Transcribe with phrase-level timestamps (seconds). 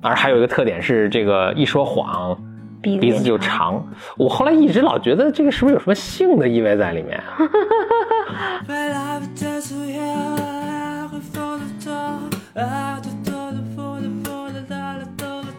[0.00, 2.36] 而还有一个特点是，这个一说谎
[2.80, 3.86] 鼻鼻子就长。
[4.16, 7.22] 我后来一直老觉得这个是不是有什么性的意味在里面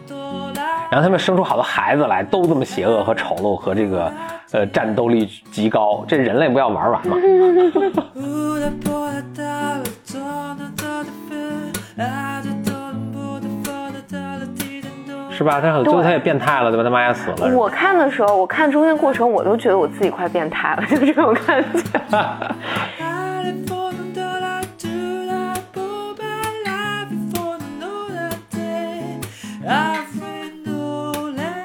[0.08, 0.62] dollar.
[0.90, 4.12] 然后他们生出好多孩子来，都这么邪恶和丑陋和这个
[4.50, 7.16] 呃战斗力极高，这人类不要玩完吗？
[15.42, 15.60] 是吧？
[15.60, 16.84] 他很最后他也变态了，对吧？
[16.84, 17.56] 他妈也死了。
[17.56, 21.82] 我看的时候，我看中间过程，我都觉得我自己快变态了， 就这种感觉。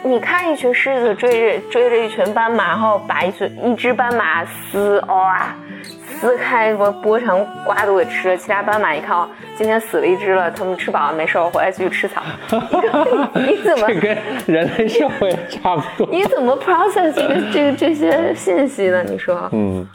[0.03, 5.53] 你看一群狮子追着追着一群斑马，然后把一群一只斑马撕哇、
[6.19, 8.35] 撕开，什么剥成瓜都给吃了。
[8.35, 12.23] 其他斑马一看哦，今天死了一只了，他们吃饱了没事，我回来继续吃草。
[13.35, 16.07] 你怎么这跟人类社会差不多。
[16.11, 19.03] 你怎么 process 这个这个这些信息呢？
[19.03, 19.47] 你说？
[19.51, 19.87] 嗯。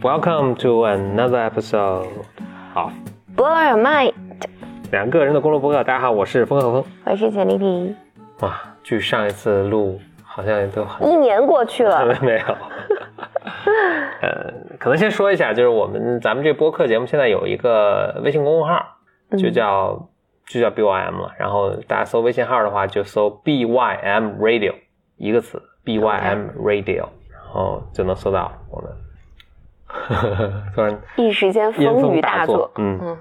[0.00, 2.08] Welcome to another episode
[2.74, 2.92] of
[3.36, 4.14] Blow your mind，
[4.92, 5.78] 两个人的公路博客。
[5.82, 6.84] 大家好，我是风和风。
[7.06, 7.96] 我是简丽丽。
[8.40, 12.44] 哇，距上一次录好像也都很一年过去了， 没有。
[14.20, 18.84] 呃，可能先说一下，就是我们咱们这播客节目现在有一个微信公众号，
[19.38, 20.10] 就叫、
[20.46, 21.32] 就叫 BYM 了。
[21.38, 24.74] 然后大家搜微信号的话，就搜 BYM Radio
[25.16, 28.92] 一个词，BYM Radio，然后就能搜到我们。
[30.74, 32.70] 突然一时间风风大作雨大作，。
[32.76, 33.18] 嗯嗯，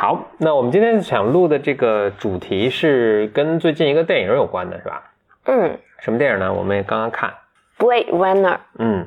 [0.00, 5.12] 好，那我们今天想录的这个主题是跟最近一个电影有关的，是吧？
[5.44, 6.50] 嗯什么电影呢？
[6.50, 7.34] 我们也刚刚看。
[7.78, 9.06] ，Blade Runner，嗯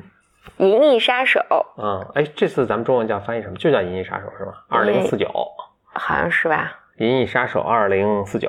[0.58, 1.40] 银翼杀手，
[1.78, 3.56] 嗯，哎，这次咱们中文叫翻译什么？
[3.56, 4.52] 就叫《银翼杀手》是吗？
[4.68, 5.26] 二零四九，
[5.92, 6.78] 好像是吧？
[7.04, 8.48] 《银翼杀手》二零四九。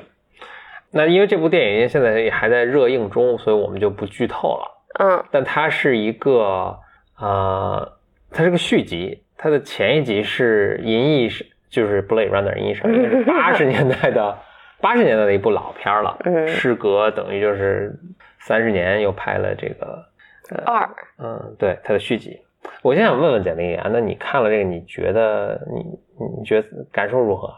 [0.92, 4.84] 那因为这部电影现在也还在热映中，所以我们就不剧透了。
[5.00, 6.78] 嗯但它是一个
[7.18, 7.92] 呃，
[8.30, 14.38] 它是个续集，它的前一集是《银翼是就是《Blade Runner》银翼杀手》，是 八十年代的
[14.80, 16.16] 八十年代的一部老片了。
[16.24, 17.94] 嗯时隔等于就是
[18.40, 20.04] 三十年，又拍了这个
[20.64, 20.88] 二，
[21.18, 22.40] 嗯，对，它的续集。
[22.82, 25.98] 我现在想问问简历啊，那你看了这个，你觉得你
[26.38, 27.52] 你觉得感受如何？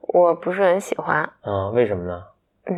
[0.00, 1.28] 我不是很喜欢。
[1.44, 2.22] 嗯，为什么呢？
[2.66, 2.74] 嗯，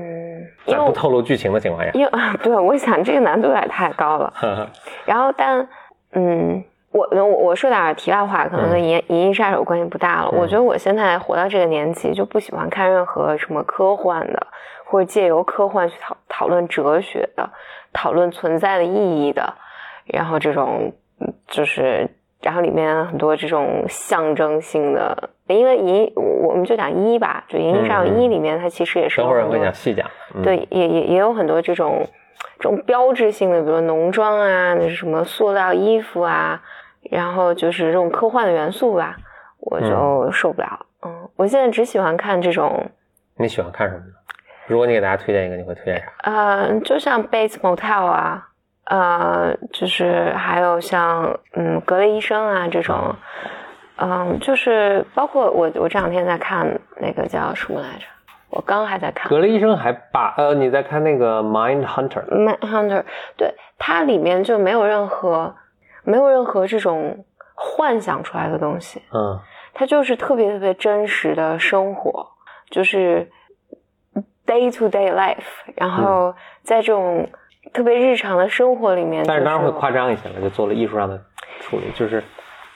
[0.66, 2.10] 因在不透露剧情的情况下，因为
[2.42, 4.32] 对，我想这个难度有点太高了。
[5.06, 5.68] 然后但
[6.12, 6.62] 嗯。
[6.92, 10.30] 我我我说点题外话，可能跟《银银翼杀手》关系不大了。
[10.32, 14.46] 嗯我觉得我现在活到这个年纪，就不喜欢看任何什么科幻的，
[14.84, 17.48] 或者借由科幻去讨讨论哲学的，
[17.92, 19.54] 讨论存在的意义的，
[20.06, 22.08] 然后这种嗯就是，
[22.42, 30.06] 然后里面很多这种象征性的，因为银我我们就讲一吧，就《银翼杀手一》里面它其实也是等会儿会有很多讲细讲。
[30.34, 32.06] 嗯、对，也也也有很多这种
[32.58, 36.60] 这种标志性的，比如浓妆啊，那是什么塑料衣服啊，
[37.12, 39.16] 然后就是这种科幻的元素吧，
[39.60, 40.86] 我就受不了。
[41.04, 42.90] 嗯我现在只喜欢看这种，
[43.36, 44.12] 你喜欢看什么呢？
[44.66, 46.06] 如果你给大家推荐一个，你会推荐啥？
[46.22, 48.48] 呃，就像 Bates Motel 啊，
[48.84, 53.14] 呃，就是还有像嗯格雷医生啊这种，
[53.96, 58.06] 嗯，就是包括我我这两天在看那个叫什么来着，
[58.50, 62.24] 我刚还在看格雷医生还把呃，你在看那个《Mind Hunter》？
[62.28, 62.58] 《Mind》？
[62.68, 63.00] 《Hunter》，
[63.36, 65.54] 对它里面就没有任何
[66.04, 67.24] 没有任何这种
[67.54, 69.38] 幻想出来的东西，嗯
[69.74, 72.28] 它就是特别特别真实的生活，
[72.70, 73.30] 就是
[74.46, 75.44] day to day life，
[75.76, 77.28] 然后在这种
[77.72, 81.18] 特别日常的生活里面，但是当然会夸张一些了，就做了艺术上的
[81.60, 82.22] 处理，就是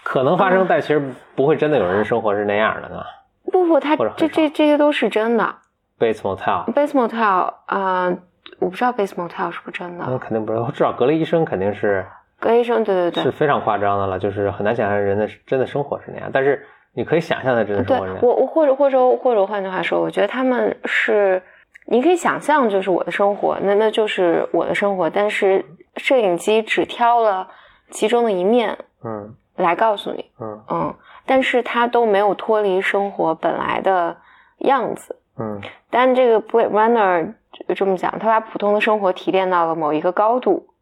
[0.02, 1.02] 可能发生，但其实
[1.34, 3.06] 不会真的有人生活是那样的，对吧
[3.52, 5.54] 不不，它这这这些都是真的。
[5.98, 8.16] ？Bates Motel，Base Motel 啊、
[8.58, 10.04] 我不知道 Base Motel 是不是真的。
[10.08, 12.06] 那肯定不是，至少格雷医生肯定是
[12.38, 18.26] 格医生，对对对是，非常夸张的了，就是很难想象人的真的生活是那样，但是你可以想象的真的生对活是那样。
[18.26, 21.42] 我我或者或者或者换句话说，我觉得他们是，
[21.86, 25.64] 你可以想象就是我的生活，那那就是我的生活，但是
[25.96, 27.48] 摄影机只挑了
[27.90, 30.94] 其中的一面嗯来告诉你，嗯嗯，
[31.24, 34.16] 但是他都没有脱离生活本来的
[34.58, 35.16] 样子。
[35.38, 35.60] 嗯
[35.90, 37.34] 但这个 Blade Runner
[37.68, 40.74] 就这么讲，他把普通的生活提炼到了某一个高度哼，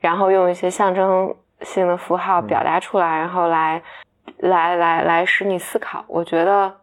[0.00, 3.82] 然后用一些象征性的符号表达出来，然后来
[4.38, 6.04] 来来来使你思考。
[6.08, 6.76] 我觉得，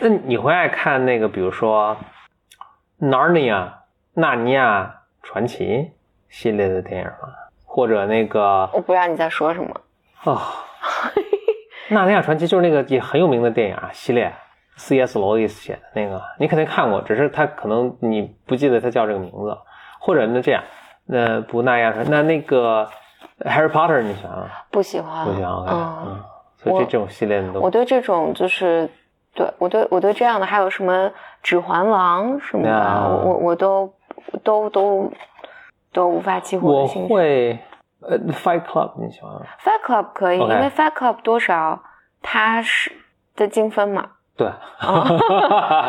[0.00, 1.96] 那你会爱看那个，比如说
[3.08, 3.54] 《Narnia》
[4.14, 5.64] 《纳尼亚传奇》
[6.28, 7.34] 系列的电影吗？
[7.64, 9.80] 或者那个我不知道你在说什么。
[10.24, 10.36] 哦，
[11.94, 14.32] 《纳尼亚传奇》就是那个也很有名的电影啊系列
[14.76, 15.18] ，C.S.
[15.18, 19.56] 罗伊斯写的那个，你肯定看过，只是他可能你不记得他叫这个名字，
[19.98, 20.62] 或者那这样，
[21.06, 22.88] 那不那样，那那个
[23.40, 24.46] Harry Potter 你喜欢吗？
[24.70, 26.24] 不喜欢，不喜欢嗯，嗯，
[26.56, 28.88] 所以这这种系列的都我对这种就是，
[29.34, 31.06] 对我对我对这样的还有什么
[31.42, 33.92] 《指环王》什么的，啊我我我都
[34.44, 35.12] 都都
[35.92, 36.86] 都无法激活我。
[36.86, 37.58] 会
[38.00, 41.80] 呃 Fight Club 你喜欢吗？？Fight Club 可以因为 Fight Club 多少
[42.20, 42.92] 它是
[43.36, 44.06] 的精分嘛，
[44.36, 44.48] 对，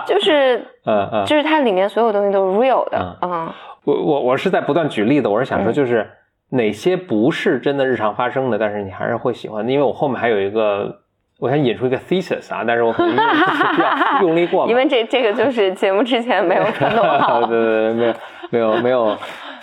[0.06, 3.52] 就是 嗯嗯，就是它里面所有东西都是 real 的，嗯
[3.84, 6.10] 我我我是在不断举例子，我是想说嗯就是
[6.50, 11.00] 哪些不是真的日常发生的，但是你还是会喜欢的，因为我后面还有一个，
[11.40, 18.16] 我想引出一个 thesis 啊，但是我可能用比较 用力过猛，因为这这个就是节目之前没有传统好 对，对对，
[18.52, 19.18] 没有 没有没有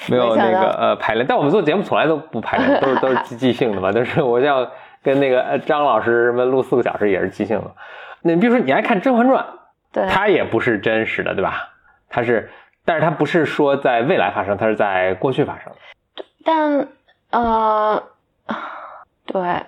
[0.09, 3.91] 没有那个呃排练，但我们做节目从来都不排练，都是都是即即兴的嘛。
[3.95, 4.69] 但是我要
[5.03, 7.71] 跟那个呃张老师什么录四个小时也是即兴的。
[8.23, 9.43] 那你比如说你爱看《甄嬛传》，
[9.93, 11.69] 对，它也不是真实的，对吧？
[12.09, 12.51] 它是，
[12.85, 15.73] 但是它不是说在未来发生，它是在过去发生。
[16.45, 16.89] 但
[17.31, 18.03] 呃，
[19.27, 19.63] 对，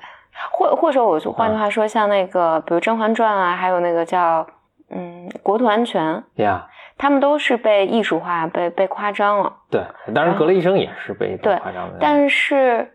[0.51, 4.47] 或或者我就换句话说，像那个比如《甄嬛传》啊，还有那个叫
[4.91, 6.67] 嗯《国土安全》，呀、
[6.99, 9.53] 他们都是被艺术化、被被夸张了。
[9.71, 12.93] 对，当然格雷医生也是被被对夸张的，但是，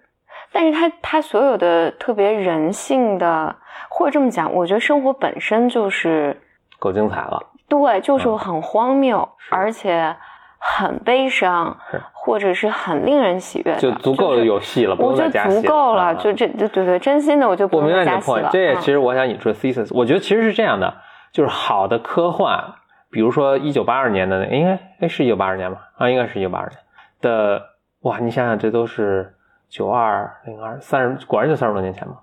[0.52, 3.56] 但是他他所有的特别人性的，
[3.90, 6.42] 或者这么讲，我觉得生活本身就是
[6.80, 7.42] 够精彩了。
[7.70, 10.16] 对，就是嗯很荒谬，是而且
[10.58, 11.78] 很悲伤，
[12.14, 18.50] 或者是很令人喜悦的，就足够有戏了，不我觉得用再加戏足够了，嗯就这，对对对，真心的我就不明白你的用再加戏 point，了。
[18.52, 20.94] 这也嗯其实我想引出的 thesis，我觉得其实是这样的，
[21.32, 22.64] 就是好的科幻，
[23.12, 25.82] 比如说一九八二年的那，应该哎是一九八二年吧？
[25.98, 26.80] 啊，应该是一九八二年
[27.22, 27.62] 的，
[28.02, 29.36] 哇，你想想这都是
[29.70, 32.16] 九二零二三十，果然就三十多年前嘛。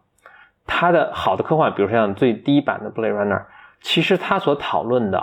[0.67, 3.43] 它的好的科幻，比如说像最低版的 Blade Runner，
[3.85, 5.23] 其实他所讨论的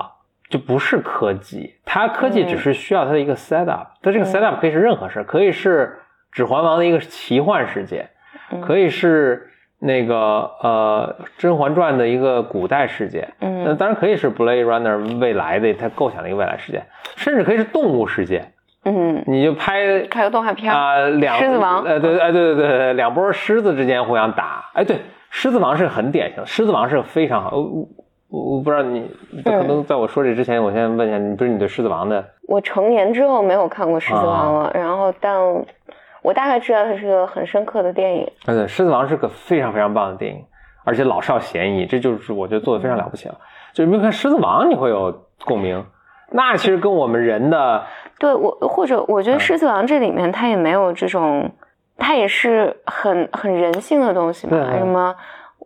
[0.50, 2.48] 就不是科技，它科技嗯。
[2.48, 4.25] 只是需要它的一个 setup，它这个嗯。
[4.25, 5.88] setup 可以是任何事，可以是
[6.31, 8.08] 《指环王》的一个奇幻世界，
[8.52, 8.62] 嗯。
[8.62, 9.50] 可以是
[9.80, 10.16] 那个
[10.62, 16.84] 呃《甄嬛传》的一个古代世界，那嗯当然可以是 Blade Runner 未来的他构想的一个未来世界，
[17.16, 18.52] 甚至可以是动物世界，
[18.86, 21.84] 嗯，你就拍拍个动画片儿，啊、两狮子王。
[21.84, 25.00] 呃对哎对对对对，两波狮子之间互相打，哎对，
[25.31, 27.57] 狮子王是很典型，狮子王是个非常好，
[28.31, 29.07] 我我我不知道你
[29.44, 29.68] 可嗯。
[29.68, 32.24] 能在我说这之前，我先问一下你，不是你对狮子王的？
[32.48, 34.63] 我成年之后没有看过《狮子王》啊。
[34.63, 35.38] 了，然后但
[36.22, 38.24] 我大概知道它是个很深刻的电影。
[38.45, 40.44] 啊，对，《狮子王》是个非常非常棒的电影，
[40.83, 43.36] 而且老少咸宜，这就是我觉得做的非常了不起了。
[43.74, 45.86] 就是没有看《狮子王》，你会有共鸣，
[46.31, 47.83] 那其实跟我们人的
[48.19, 51.50] 对我，或者我觉得嗯《狮子王》这里面它也没有这种，
[51.98, 55.16] 它也是很很人性的东西嘛，什么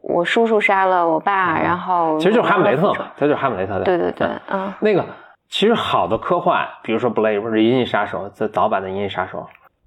[0.08, 3.84] 我叔叔杀了我爸，嗯然后其实就是哈姆雷特嘛，他就是哈姆雷特的。
[3.84, 5.04] 对对对嗯，嗯那个
[5.50, 9.40] 其实好的科幻，比如说《Blade》或者《银翼杀手》，这早版的《银翼杀手》，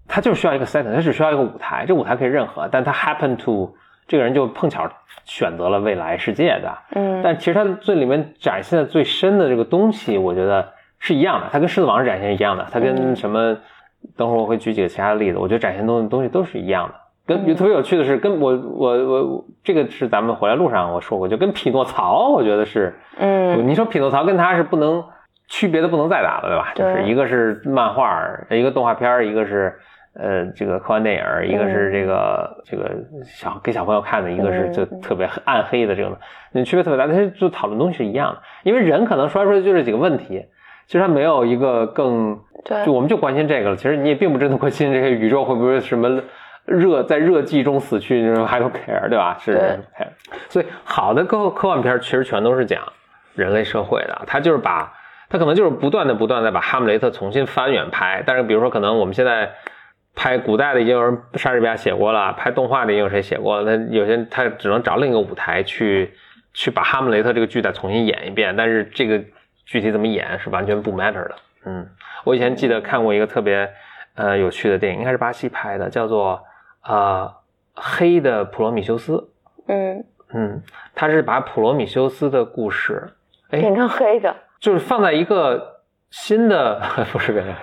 [0.08, 3.72] 它就是需要一个 setting，它只需要一个舞台，这舞台可以任何，但它 happen to
[4.06, 4.88] 这个人就碰巧
[5.24, 10.66] 选择了未来世界的，嗯，但其实它最里面展现的最深的这个东西，我觉得
[10.98, 13.56] 是一样的，它跟《狮子王》是展现一样的，它跟嗯什么，
[14.16, 16.94] 等会儿我会举几个其他的例子，我觉得展现东西东西都是一样的。
[17.28, 17.54] 跟嗯。
[17.54, 23.68] 特别有趣的是，跟我我我我这个是咱们回来路上我说过，就跟匹诺曹，我觉得是，嗯。
[23.68, 25.04] 你说匹诺曹跟他是不能
[25.48, 26.72] 区别的不能再大了，对吧？
[26.74, 28.20] 对就是一个是漫画，
[28.50, 29.72] 一个动画片儿，一个是
[30.14, 32.90] 呃这个科幻电影儿，一个是这个、这个
[33.24, 35.00] 小给小朋友看的，一个是就嗯。
[35.00, 36.16] 特别暗黑的这种，
[36.52, 40.44] 那区别特别大，但是就讨论东西是一样的，因为人可能说来说去就这几个问题，
[40.86, 42.84] 其实他没有一个更对。
[42.84, 46.20] 就我们就关心这个了，其实你也并不真的关心这些宇宙会不会什么
[46.68, 49.36] 热在热寂中死去，就是 I don't care，对吧？
[49.40, 49.60] 是对
[49.96, 50.08] care。
[50.48, 52.82] 所以好的科科幻片儿其实全都是讲
[53.34, 54.92] 人类社会的，它就是把
[55.28, 59.50] 它可能就是不断的不断的把哈姆雷特重新翻远拍，但是比如说可能我们现在。
[60.16, 63.76] 拍古代的已经有人莎士比亚写过了，拍动画的也有谁写过了？
[63.76, 66.12] 他有些人他只能找另一个舞台去
[66.52, 69.22] 去把哈姆雷特这个剧再重新演一遍，但是这个
[69.64, 71.34] 具体怎么演是完全不 matter 的。
[71.66, 71.88] 嗯，
[72.24, 73.70] 我以前记得看过一个特别
[74.16, 76.42] 呃有趣的电影，应该是巴西拍的，叫做
[76.88, 77.32] 呃
[77.74, 79.30] 黑的普罗米修斯。
[79.68, 80.62] 嗯，嗯，
[80.94, 83.12] 他是把普罗米修斯的故事，
[83.50, 86.80] 哎，变成黑的，就是放在一个新的
[87.12, 87.54] 不是变成，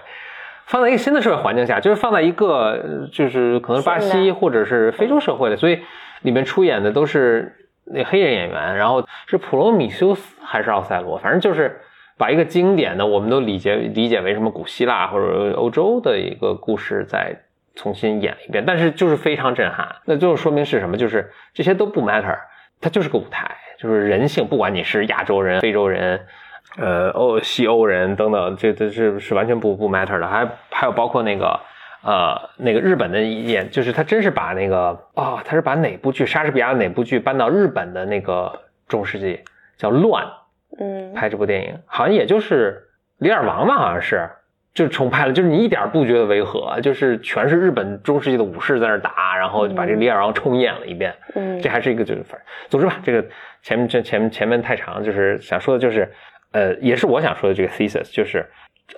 [0.68, 5.80] 放在一个新的社会环境下，就是放在一个呃就是可能是巴西或者是非洲社会的，所以
[6.22, 7.52] 里面出演的都是
[7.86, 11.80] 那黑人演员，然后是普罗米修斯还是奥赛罗，反正就是
[12.18, 17.36] 把一个经典的我们都理解理解为什么古希腊或者欧洲的一个故事再
[17.76, 19.96] 重新演了一遍，但是就是非常震撼。
[20.06, 20.98] 那最后说明是什么？
[20.98, 22.38] 就是这些都不 matter，
[22.82, 26.20] 它就是个舞台，就是人性，不管你是亚洲人、非洲人。
[26.78, 31.58] 呃，欧西欧人等等，这这是是完全不不 matter 的，还还有包括那个
[32.04, 38.52] 呃那个日本的演，就是他真是把那个啊、他是把哪部剧莎士比亚的哪部剧搬到日本的那个
[38.90, 39.42] 中世纪
[39.78, 40.26] 叫《乱》
[40.78, 42.90] 嗯，拍这部电影，好像也就是
[43.24, 44.30] 《李尔王》吧，好像是
[44.76, 51.16] 就重拍了，就是你一点不觉得违和，就是全是日本中世纪的武士在那儿打，然后就把这个《李尔王》重演了一遍。
[51.34, 53.26] 嗯这还是一个就是反正，总之吧，这个
[53.64, 56.12] 前面这前面前面太长，就是想说的就是，
[56.52, 58.46] 呃，也是我想说的这个 thesis，就是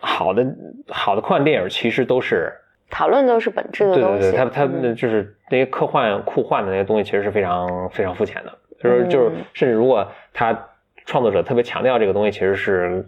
[0.02, 0.44] 好的
[0.90, 2.52] 好的科幻电影其实都是，
[2.90, 4.36] 讨论都是本质的对对对，东西。
[4.36, 10.58] 它它嗯就是那些科幻酷幻的那些东西，其实是非常非常肤浅的，就是就是嗯甚至如果他
[11.06, 13.06] 创作者特别强调这个东西，其实是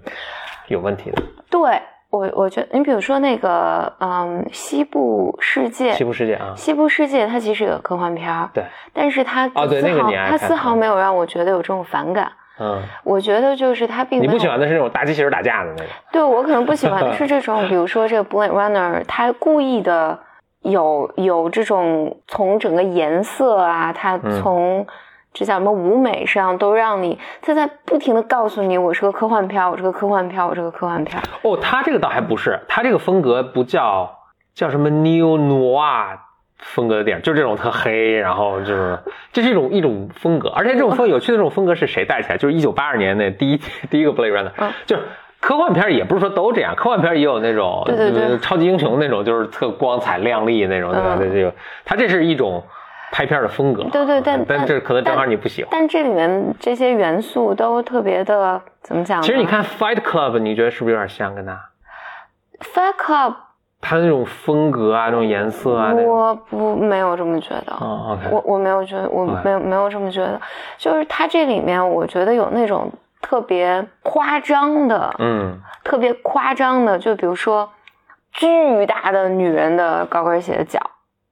[0.67, 1.23] 有问题的。
[1.49, 8.63] 对我，我觉得你比如说那个，嗯，西部世界，西部世界啊，西部世界它其实有科幻片儿，对，
[8.93, 12.31] 但是它哦对丝毫那个你爱它丝毫嗯没有让我觉得有这种反感。
[12.61, 20.19] 嗯，我觉得就是它并没有你不喜欢的是那种大机器人打架的那种，对我可能不喜欢的 是这种，比如说这个 Blade Runner，它故意的
[20.63, 24.41] 有有这种从整个颜色啊，它嗯
[25.39, 31.23] 从这叫什么舞美上都让你，他在不停的告诉你，我是个科幻片儿，我是个科幻片儿，我是个科幻片儿。
[31.43, 34.11] 哦，他这个倒还不是，他这个风格不叫
[34.53, 36.17] 叫什么 neo noir
[36.57, 38.99] 风格的电影，就是这种特黑，然后就是
[39.31, 42.37] 这是一种一种风格，而且这种风 有趣的这种风格是谁带起来？
[42.37, 45.03] 就是一九八二年那第一第一个 Blade Runner，、嗯就是。
[45.41, 51.15] 科幻片也不是说都这样，科幻片也有那种对对对呃超级英雄那种，就是特光彩亮丽那种，对吧？
[51.15, 51.55] 嗯对这个，
[51.85, 52.61] 它这是一种
[53.11, 55.69] 拍片的风格，对对但但但这可能正好你不喜欢。
[55.71, 59.23] 但这里面这些元素都特别的怎么讲呢？
[59.25, 61.59] 其实你看 Fight Club，你觉得是不是有点像跟他
[62.59, 63.33] ？Fight Club，
[63.81, 67.73] 他那种风格啊，那种颜色啊，我不没有这么觉得。
[67.73, 70.39] 哦，OK，我我没有觉得，我没有没有这么觉得，
[70.77, 77.69] 就是他这里面我觉得有那种特别夸张的，嗯特别夸张的，就比如说
[78.33, 80.79] 巨大的女人的高跟鞋的脚，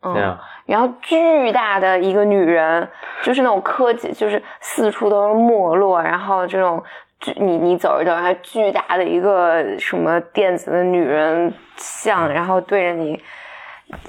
[0.01, 2.87] 嗯，这样然后巨大的一个女人，
[3.23, 6.83] 就是那种科技，就是四处都是没落，然后这种
[7.19, 13.23] 巨你你走一走着，还巨大的一个什么电子的女人像，然后对着你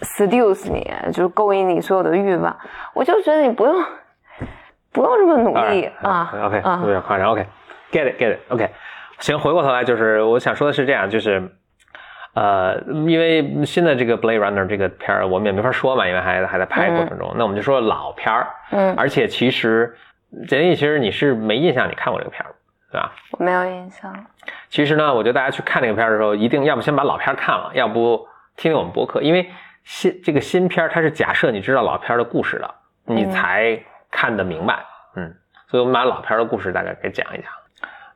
[0.03, 2.55] seduce 你，就是勾引你所有的欲望，
[2.93, 3.75] 我就觉得你不用
[4.93, 5.89] 不用这么努力。
[6.03, 6.81] 啊，OK，啊。
[6.83, 8.69] 有点夸张，OK，get it，get it，OK，
[9.21, 11.51] 行，回过头来就是我想说的是这样，就是。
[12.39, 17.35] 呃，因为新的这个《Blade Runner》这个片儿，我们也没法说嘛，因为还还在拍过程中。
[17.37, 19.93] 那我们就说老片儿，嗯，而且其实
[20.47, 22.55] 简历其实你是没印象你看过这个片儿，
[22.93, 23.13] 对吧？
[23.33, 24.15] 我没有印象，
[24.69, 28.25] 其实呢，我觉得大家去看这个片儿的时候，一定要不先把老片儿看了，要不
[28.57, 29.51] 听听我们播客，因为
[29.83, 32.75] 新这个新片儿它是假设你知道老片儿的故事的，
[33.07, 34.79] 你嗯才看得明白。
[35.17, 35.35] 嗯，
[35.67, 37.51] 所以我们把老片儿的故事大概给讲一讲。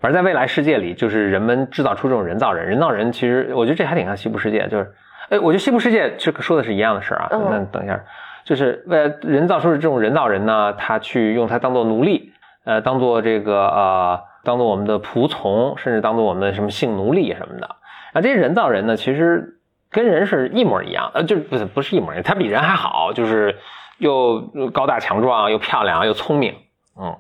[0.03, 4.93] 反正在未来世界里，就是人们制造出这种人造人，人造人其实我觉得这还挺像西部世界，就是，
[5.31, 7.29] 哎，我觉得西部世界这个说的是一样的事儿啊。
[7.31, 8.01] 嗯那等一下，
[8.45, 12.33] 就是为了人造出的这种人造人呢，他去用它当做奴隶，
[12.65, 17.67] 呃，当做这个呃，当做我们的仆从，甚至当做我们的什么性奴隶什么的。
[18.13, 23.57] 啊，这些人造人呢，其实跟人是一模一样，呃，就是不是不是一模一样，他比人还好，就是
[23.99, 24.41] 又
[24.73, 26.57] 高大强壮，又漂亮，又聪明，
[27.01, 27.17] 嗯。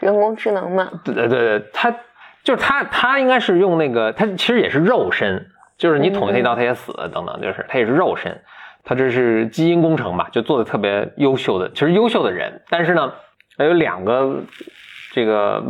[0.00, 1.94] 人工智能嘛，对对对，对，他
[2.44, 5.46] 就是他，他应该是用那个，他其实也是肉身，
[5.76, 8.40] 就是你捅他一刀，他也死，等等，就是他也是肉身，
[8.84, 13.12] 他这是基因工程吧，就做的特别优秀的，其实优秀的人，但是呢，
[13.56, 14.42] 他有两个
[15.12, 15.62] 这个，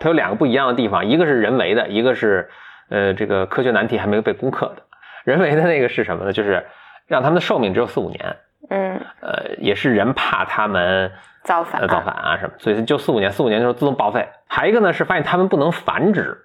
[0.00, 2.48] 他有两个不一样的地方，一个是人为的，一个是
[2.88, 4.82] 呃这个科学难题还没有被攻克的。
[5.24, 6.32] 人为的那个是什么呢？
[6.32, 6.66] 就是
[7.06, 8.36] 让他们的寿命只有四五年，
[8.70, 11.12] 嗯，呃，也是人怕他们
[11.44, 14.26] 造反呃，造反啊什么，所以就四五年，四五年就是自动报废。
[14.50, 16.36] 还一个呢是发现他们不能繁殖，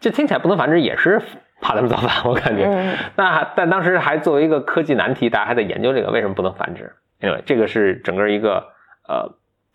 [0.00, 1.20] 这听起来不能繁殖也是
[1.60, 2.64] 怕他们造反，我感觉。
[2.64, 6.92] 嗯 那但当时还作为一个科技难题，大家还在研究这个为什么不能繁殖。
[7.22, 8.64] 因为这个是整个一个
[9.06, 9.30] 呃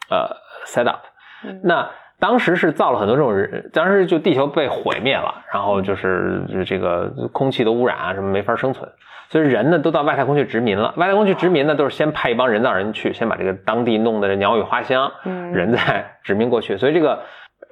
[0.10, 1.02] 呃 set up。
[1.44, 1.88] 嗯那
[2.18, 8.90] 当时是造了很多这种人，当时就地球被毁灭了，然后就是这个空气的污染啊什么没法生存，
[9.30, 10.94] 所以人呢都到外太空去殖民了。
[10.98, 16.78] 外太空去殖民呢，都是先派一帮人造人去，先把这个当地弄得鸟语花香，嗯人再殖民过去。
[16.78, 17.22] 所以这个呃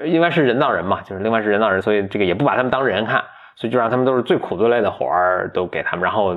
[0.06, 3.24] 因为是人造人嘛，就是另外是人造人，所以这个也不把他们当人看，
[3.56, 6.34] 所以就让他们都是最苦最累的活儿都给他们，然后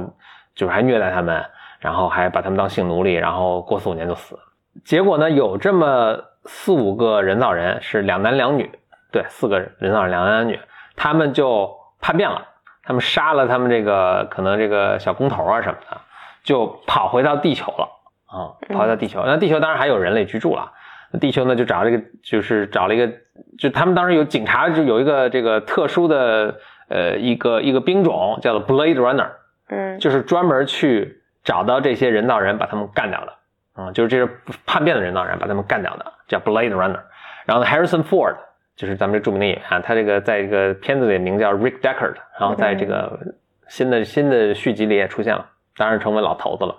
[0.55, 1.45] 就是还虐待他们，
[1.81, 4.39] 然后还把他们当性奴隶，然后过四五年就死。
[4.85, 8.71] 结果呢，有这么四五个人造人，是两男两女，
[9.11, 10.61] 对，四个人造人两男两女，
[10.95, 12.43] 他们就叛变了，
[12.85, 15.99] 他们杀了他们这个可能这个小工头啊什么的，
[16.45, 17.89] 就跑回到地球了
[18.27, 19.23] 啊，跑回到地球。
[19.25, 20.73] 那地球当然还有人类居住了。
[21.17, 23.11] 那地球呢就找了一个，就是找了一个，
[23.59, 26.57] 就他们当时有警察，就有一个这个特殊的
[26.89, 29.31] 呃一个一个兵种叫做 Blade Runner，
[29.69, 33.33] 嗯就是专门去找到这些人造人，把他们干掉的。
[33.75, 37.01] 啊、就是这是叛变的人造人，把他们干掉的，叫 Blade Runner。
[37.45, 38.35] 然后呢，Harrison Ford
[38.75, 43.21] 就是咱们这著名的演员，他这个在这个片子里名叫 Rick Deckard，然后在这个
[43.69, 45.47] 新的新的续集里也出现了，
[45.77, 46.75] 当然成为老头子了。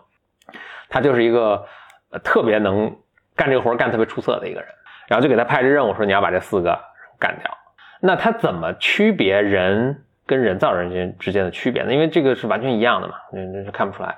[0.90, 1.64] 他就是一个
[2.10, 2.98] 呃特别能
[3.38, 4.68] 干这个活儿干特别出色的一个人，
[5.08, 6.78] 然后就给他派这任务说你要把这四个
[7.18, 7.58] 干掉。
[8.02, 11.94] 那他怎么区别人跟人造人之间之间的区别呢？
[11.94, 14.14] 因为这个是完全一样的嘛，那那是看不出来。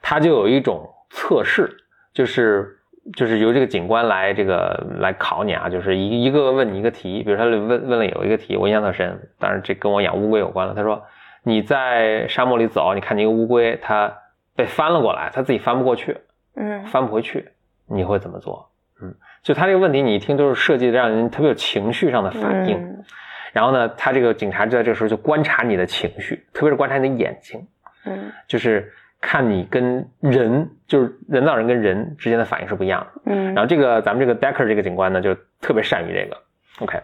[0.00, 1.68] 他就有一种测试，
[2.12, 2.78] 就是
[3.14, 10.74] 就是由这个警官来这个来考你啊，就是一一个个问你一个题，比如他问问了有一个题，我印象特深，当然这跟我养乌龟有关了。
[10.74, 11.02] 他说
[11.42, 14.12] 你在沙漠里走，你看见一个乌龟，它
[14.54, 16.16] 被翻了过来，它自己翻不过去，
[16.56, 17.50] 嗯翻不回去，
[17.94, 18.70] 你会怎么做？
[19.02, 22.76] 嗯，就他这个问题，你一听都是设计的让人特别有情绪上的反应。
[22.76, 23.04] 嗯
[23.52, 27.64] 然后呢，他这个警察就在这个时候就观察你的情绪，特别是观察你的眼睛，
[28.04, 33.22] 嗯就是看你跟人，就是人造人跟人之间的反应是不一样的。
[33.26, 36.36] 嗯然后这个咱们这个 Decker 这个警官呢，就特别善于这个。
[36.80, 37.00] OK，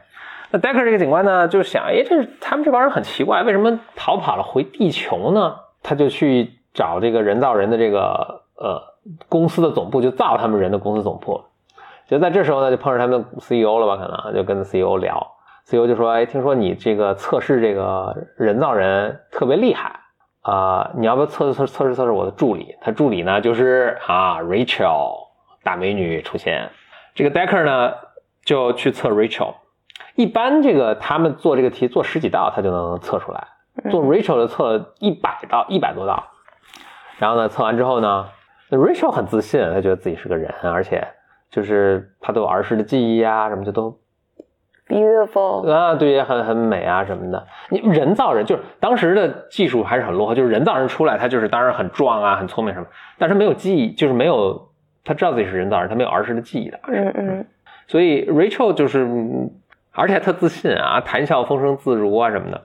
[0.50, 5.54] 那 Decker 这个警官呢，就想，哎，这他们这帮人很奇怪，为什么逃跑了回地球呢？
[5.84, 8.82] 他就去找这个人造人的这个呃
[9.28, 11.42] 公司的总部，就造他们人的公司总部。
[12.08, 13.96] 就在这时候呢，就碰上他们 CEO 了吧？
[13.96, 15.26] 可能就跟 CEO 聊
[15.64, 20.00] ，CEO 就说：“哎，听说你这个测试这个人造人特别厉害
[20.42, 22.74] 啊、你要不要测试测试测试测试我的助理？
[22.80, 25.28] 他助理呢就是啊 Rachel
[25.62, 26.70] 大美女出现。
[27.14, 27.92] 这个 Decker 呢
[28.44, 29.54] 就去测 Rachel。
[30.14, 33.48] 一般这个他们做这个题做十几道，他就能测出来。
[33.90, 36.24] 做 Rachel 的测了一百道，一百多道。
[37.18, 38.39] 然后呢，测完之后呢那
[38.76, 41.06] ，Rachel 很自信，他觉得自己是个人，而且
[41.50, 43.98] 就是他都有儿时的记忆啊，什么就都
[44.86, 47.46] ，beautiful，啊，对，也很很美啊什么的。
[47.70, 52.86] 你人造人就是当时的技术还是很落后，就是人造人出来，他就是当然很壮啊，很聪明什么，
[53.18, 54.68] 但是没有记忆，就是没有
[55.04, 56.78] 他知道自己是人造人，他没有儿时的记忆的。
[56.88, 57.46] 嗯嗯
[57.86, 59.50] 所以 Rachel 就是，嗯
[59.92, 62.62] 而且还特自信啊，谈笑风生自如啊什么的，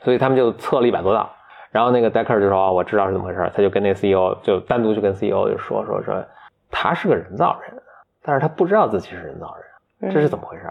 [0.00, 1.30] 所以他们就测了一百多道。
[1.72, 6.24] 然后那个 Decker 就说：“哦，我知道是怎么回事。”他就跟那 CEO 就单独去跟 CEO 就说说说，
[6.70, 7.82] 他是个人造人，
[8.22, 10.70] 但是他不知道自己是人造人，嗯，这是怎么回事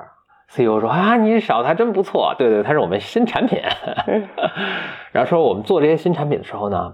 [0.54, 3.60] ？CEO 说：“啊，你小子还真不错，对对，他是我们新产品。
[4.08, 4.28] 嗯
[5.12, 6.94] 然后说我们做这些新产品的时候呢，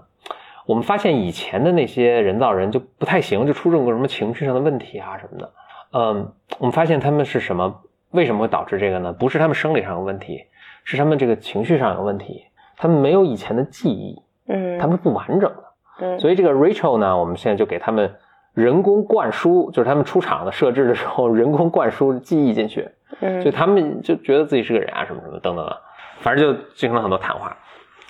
[0.65, 5.51] 我们发现以前的那些人造人就不太行，就出现过什么情绪上的问题啊什么的。
[5.93, 7.81] 嗯，我们发现他们是什么？
[8.11, 9.11] 为什么会导致这个呢？
[9.11, 10.45] 不是他们生理上有问题，
[10.85, 12.45] 是他们这个情绪上有问题。
[12.77, 15.63] 他们没有以前的记忆，嗯，他们不完整的。
[15.99, 18.15] 嗯所以这个 Rachel 呢，我们现在就给他们
[18.53, 22.87] 人工灌输，就是他们出厂的设置的时候，人工灌输记忆进去，
[23.19, 25.77] 嗯所以他们就觉得自己是个人啊，什么什么等等的，
[26.19, 27.57] 反正就进行了很多谈话。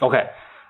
[0.01, 0.21] OK，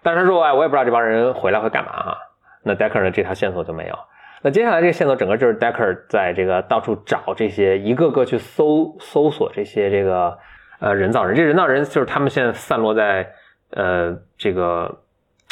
[0.04, 2.18] 但是他说，哎，我也不知道这帮人回来会干嘛哈。
[2.64, 3.96] 那 Decker 呢，这条线索就没有。
[4.44, 10.38] 那接下来这个线索整个就是 Decker 在这个到处找这些，一个个去搜搜索这些这个
[10.80, 11.36] 呃人造人。
[11.36, 13.28] 这人造人就是他们现在散落在
[13.72, 15.00] 呃这个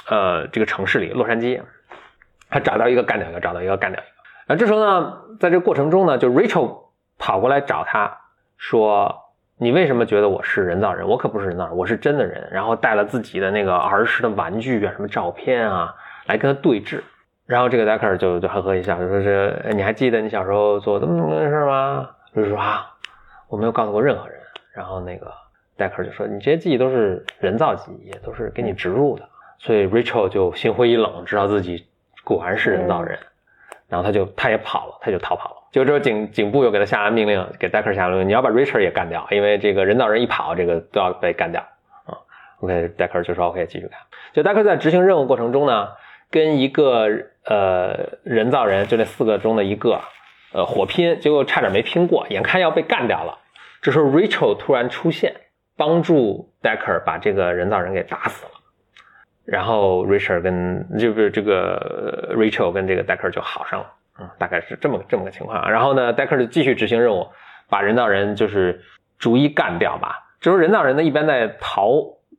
[0.08, 1.62] 呃这个城市里，洛杉矶。
[2.48, 4.12] 他找到一个干掉一个，找到一个干掉一个。
[4.46, 6.84] 然后这时候呢，在这个过程中呢，就 Rachel
[7.18, 8.20] 跑过来找他
[8.56, 9.14] 说
[9.58, 11.06] ：“你为什么觉得我是人造人？
[11.06, 15.94] 我可不是人造人，我是真的人。”然后带了自己的那个儿时的玩具啊，什么照片啊，
[16.28, 17.02] 来跟他对峙。
[17.46, 22.88] 然后这个 Decker 就就呵呵一笑，就说是：“你还记得你小时候做这么这么的事吗？”就是说啊，
[23.50, 24.40] 我没有告诉过任何人。
[24.72, 25.34] 然后那个
[25.78, 29.28] Decker 就说：“你这些记忆都是人造记忆，都是给你植入的。”
[29.60, 31.86] 所以 Rachel 就心灰意冷，知道自己
[32.24, 33.18] 果然是人造人。
[33.88, 35.56] 然后他就他也跑了，他就逃跑了。
[35.72, 41.62] 结果之后警警部又给他下了命令，给 Decker 下了命令，你要把 Rachel 也干掉，因为这个人造人一跑，这个都要被干掉
[42.06, 42.18] 啊。
[42.62, 44.00] OK，Decker 就说 OK，继续干。
[44.34, 45.90] 就 Decker 在执行任务过程中呢，
[46.32, 47.08] 跟一个
[47.46, 50.02] 呃人造人，就那四个中的一个，
[50.52, 53.38] 呃火拼，结果差点没拼过，眼看要被干掉了。
[53.82, 55.36] 这时候 Rachel 突然出现，
[55.78, 58.52] 帮助 Decker 把这个人造人给打死了。
[59.46, 65.70] 然后 Richard 跟就是这个 Rachel 跟这个 Decker 就好上了，嗯，大概是这么这么个情况。
[65.70, 67.28] 然后呢，Decker 就继续执行任务，
[67.70, 68.82] 把人造人就是
[69.20, 70.24] 逐一干掉吧。
[70.40, 71.92] 这时候人造人呢一边在逃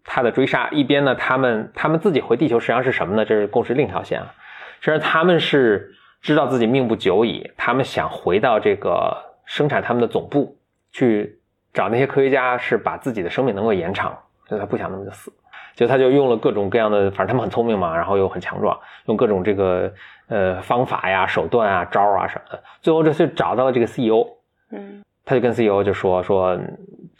[0.05, 3.25] 他的追杀，一边呢他们他们自己回地球实际上是什么呢？
[3.25, 4.35] 这是共识另一条线啊。
[4.81, 10.57] 实际上他们是知道自己命不久矣，他们想回到这个生产他们的总部
[10.90, 11.36] 去
[11.76, 15.30] 找那些科学家，是把自己的生命能够延长，所以他不想那么就死。
[15.74, 19.92] 就他就用了各种各样的，反正他们很聪明嘛，然后又很强壮，用各种这个
[20.28, 24.26] 呃方法呀、手段啊、招啊什么的，最后这就找到了这个 CEO，
[24.70, 26.58] 嗯他就跟 CEO 就说说，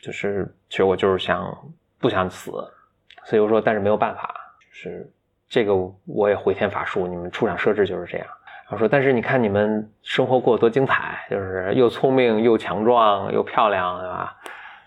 [0.03, 1.47] 就是其实我就是想
[2.01, 2.51] 不想死
[3.27, 5.13] ，CEO 说但是没有办法，就是
[5.51, 5.75] 这个
[6.07, 8.27] 我也回天乏术，你们出厂设置就是这样。
[8.69, 14.35] 然后说，但是你看你们生活过得多精彩，就是又聪明又强壮又漂亮，对吧？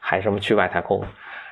[0.09, 1.03] 还什么去外太空，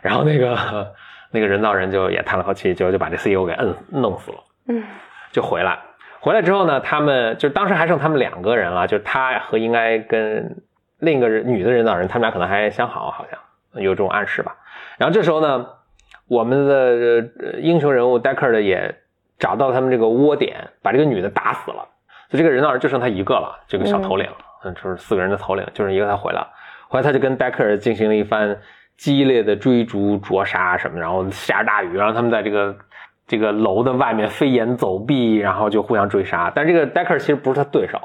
[0.01, 0.91] 然后那个
[1.29, 4.37] 那个人造人就也叹了口气，就就把这 CEO 给摁弄死了。
[4.67, 4.83] 嗯
[5.31, 5.77] 就回来。
[6.19, 10.57] 回来之后呢，他们就当时还剩他们两个人了，就是他和应该跟
[10.97, 13.39] 另一个人女的人造人，他们俩可能还相好，好像
[13.83, 14.55] 有这种暗示吧。
[14.97, 15.67] 然后这时候呢，
[16.27, 18.95] 我们的呃英雄人物 Deckard 也
[19.37, 21.87] 找到他们这个窝点，把这个女的打死了。
[22.29, 24.27] 就这个人造人就剩他一个了，这个小头领，
[24.63, 26.47] 嗯，就是四个人的头领，就剩一个他回来了。
[26.89, 28.57] 后来他就跟 Deckard 进行了一番
[28.95, 32.75] 激烈的追逐、灼杀什么，然后下着大雨，然后他们在这个
[33.27, 36.51] 这个楼的外面飞檐走壁，然后就互相追杀。
[36.55, 37.99] 但这个 Deckard 其实不是他对手。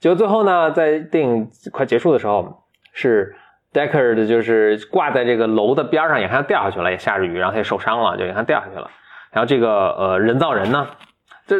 [0.00, 3.36] 结果最后呢，在电影快结束的时候，是
[3.72, 8.90] Decker 的就是挂在这个楼的边上，眼看掉下去了，也下着雨，然后他也受伤了，就眼看掉下去了。
[9.30, 10.88] 然后这个呃人造人呢，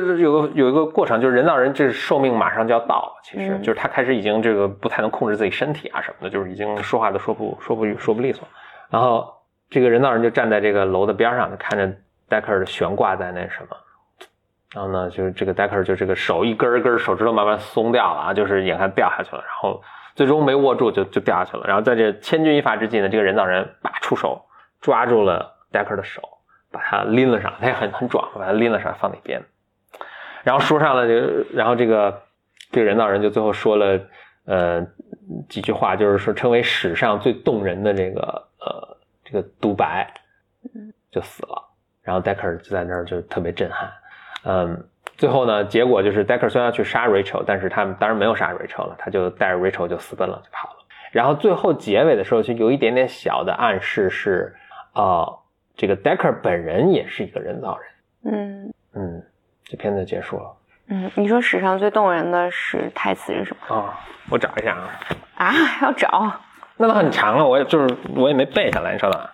[0.00, 8.48] 这这有个有一个过程，就是人造人这寿命马上就要到了，其实、嗯就是他开始已经这个不太能控制自己身体啊什么的，就是已经说话都说不说不说不利索。
[8.88, 9.30] 然后
[9.68, 11.86] 这个人造人就站在这个楼的边上，就看着
[12.30, 13.76] Deckard 悬挂在那什么。
[14.74, 19.82] 然后呢，就是这个 Deckard 就这个手一根一根手指头慢慢松掉了啊，就是眼看掉下去了，然后
[20.14, 21.64] 最终没握住就就掉下去了。
[21.66, 24.42] 然后在这千钧一发之际呢，这个人造人叭出手
[24.80, 26.22] 抓住了 Deckard 的手，
[26.70, 29.42] 把他拎了上，他也很很壮，把他拎了上放那边。
[30.42, 32.22] 然后说上了就，然后这个
[32.70, 34.00] 这个人造人就最后说了
[34.44, 34.86] 呃
[35.48, 38.20] 几句话，就是说称为史上最动人的这个
[38.60, 40.12] 呃这个独白，
[41.10, 41.62] 就死了。
[42.02, 43.92] 然后 Deckard 就在那儿就特别震撼。
[44.44, 44.84] 嗯，
[45.16, 50.76] 最后呢，结果就是 Decker 虽然要去杀 Rachel，但是他们当然没有杀 Rachel 了，他就带着 Rachel 就私奔了，就跑了。
[51.12, 54.52] 然后最后结尾的时候，就有一点点小的暗示是，
[54.94, 55.38] 呃，
[55.76, 58.34] 这个 Decker 本人也是一个人造人。
[58.34, 59.22] 嗯嗯，
[59.72, 60.54] 这片子结束了
[60.88, 64.90] 嗯，你说史上最动人的是台词是什么啊、我找一下啊，
[65.36, 65.50] 啊？
[65.50, 66.30] 还要找？
[66.76, 69.32] 那都很长了，我也就是我也没背下来，你稍等啊。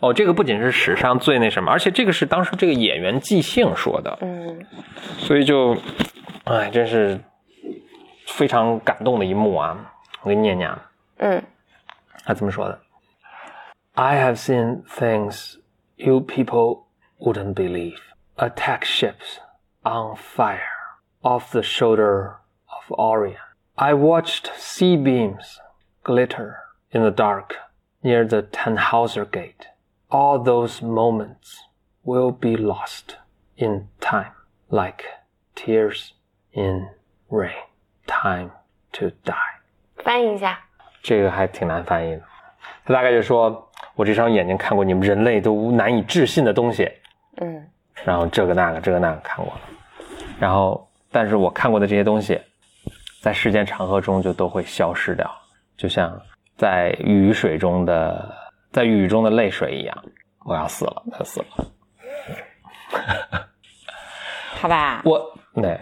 [0.00, 4.64] 哦，这个不仅是史上最那什么，而且这个是当时这个演员即兴说的，嗯
[5.18, 5.76] 所以就，
[6.44, 7.20] 哎，真是
[8.28, 9.76] 非常感动的一幕啊！
[10.22, 11.42] 我给你念念啊，嗯
[12.25, 12.79] 他这么说的：
[13.93, 15.57] I have seen things
[15.95, 16.85] you people
[17.19, 17.99] wouldn't believe.
[18.35, 19.39] Attack ships
[19.83, 20.59] on fire
[21.23, 22.35] off the shoulder
[22.67, 23.37] of Orion.
[23.75, 25.59] I watched sea beams
[26.03, 26.57] glitter
[26.91, 27.55] in the dark
[28.03, 29.67] near the Tannhauser Gate.
[30.09, 31.63] All those moments
[32.03, 33.17] will be lost
[33.57, 34.31] in time,
[34.69, 35.03] like
[35.55, 36.13] tears
[36.53, 36.89] in
[37.29, 37.63] rain.
[38.05, 38.51] Time
[38.93, 39.61] to die.
[39.97, 40.59] 翻译一下。
[41.02, 42.22] 这个还挺难翻译的。
[42.84, 46.90] 他大概就说：“我这双眼睛看过你们人类都难以置信的东西，
[47.40, 47.68] 嗯
[48.04, 49.60] 然后这个那个这个那个看过了，
[50.40, 52.40] 然后但是我看过的这些东西，
[53.20, 55.30] 在时间长河中就都会消失掉，
[55.76, 56.20] 就像
[56.56, 58.34] 在雨水中的
[58.72, 60.04] 在雨中的泪水一样。
[60.44, 61.46] 我要死了，他死了。
[64.60, 65.02] 好吧。
[65.04, 65.78] 我对，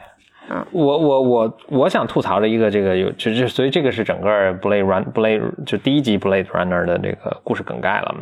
[0.72, 8.14] 我我我我想吐槽的一个这个有，就就所以这个是整个 Blade Run Blade 就第一集 Blade Runner 的这个故事梗概了。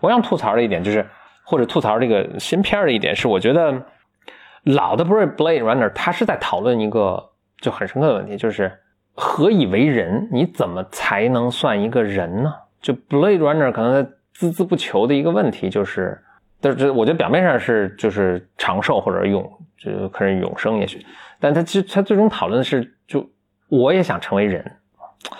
[0.00, 1.04] 我想吐槽的一点就是，
[1.42, 3.74] 或者吐槽这个新片的一点是，我觉得
[4.64, 8.70] 老的 Blade Blade Runner 它是在讨论一个就很深刻的问题，就是
[9.14, 10.28] 何以为人？
[10.30, 12.54] 你怎么才能算一个人呢？
[12.80, 14.04] 就 Blade Runner 可能
[14.38, 16.22] 孜孜不求的一个问题就是。
[16.60, 21.06] 但是这我觉得表面上是就是长寿或者永，就可能永生也许，
[21.40, 23.28] 但他其实他最终讨论的是，就
[23.68, 24.64] 我也想成为人，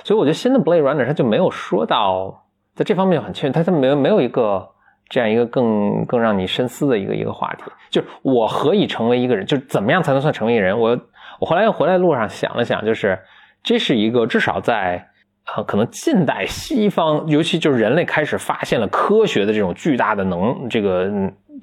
[0.04, 4.68] 所以我觉得新的 Blade Runner 他就没有说到在这方面很欠缺，他他没有没有一个
[5.08, 10.78] 这样一个更更让你深思的一个一个话题，就是我何以成为一个人，就是怎么样才能算成为一个人？
[10.78, 10.98] 我
[11.40, 13.18] 我后来又回来路上想了想，就是
[13.62, 15.08] 这是一个至少在。
[15.54, 21.10] 啊，可能近代西方，尤其就是人类开始发现了科学的这种巨大的能，这个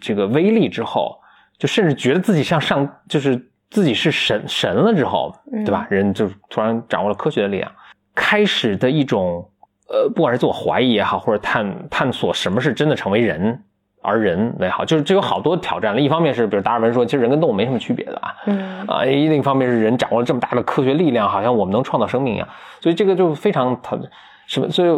[0.02, 1.19] 这个威力之后，
[1.60, 3.39] 就甚至觉得自己像上，就是
[3.76, 5.86] 自己是神神了之后，对吧？
[5.90, 7.70] 人就突然掌握了科学的力量，
[8.16, 9.46] 开始的一种
[9.90, 13.62] 呃，不管是自我怀疑也好，或者探探索什么是真的成为人，
[14.02, 16.00] 而人为好，就是这有好多挑战了。
[16.00, 22.48] 一方面是，比如达尔文说，其实人跟动物没什么区别的啊，嗯啊，另一方面是人掌握了这么大的科学力量，好像我们能创造生命一样，
[22.80, 24.00] 所以这个就非常讨
[24.48, 24.90] 什么，所以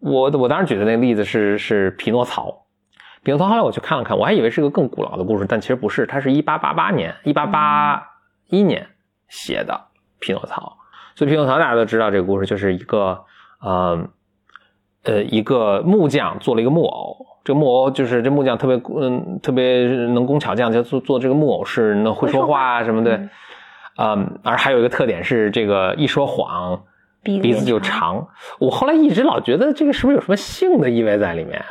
[0.00, 2.66] 我我当时举的那个例子是是匹诺曹。
[3.24, 8.00] 匹诺曹后来我去看了看，我还以为是个更古老的故事，但其实不是，它是一八八八年、一八八
[8.48, 8.86] 一年
[9.28, 9.86] 写的
[10.18, 10.76] 匹诺曹。
[11.14, 13.24] 所以匹诺曹大家都知道这个故事，就是一个
[13.60, 14.08] 呃
[15.04, 23.30] 呃一个木匠做了一个木偶，这个木偶就是这木匠特别嗯特别能工巧匠，就做做这个木偶是能会说话啊什么的，嗯
[23.96, 26.84] 嗯，而还有一个特点是这个一说谎
[27.36, 28.26] 鼻鼻子就长。
[28.58, 31.62] 我后来一直老觉得这个是不是有什么性的意味在里面？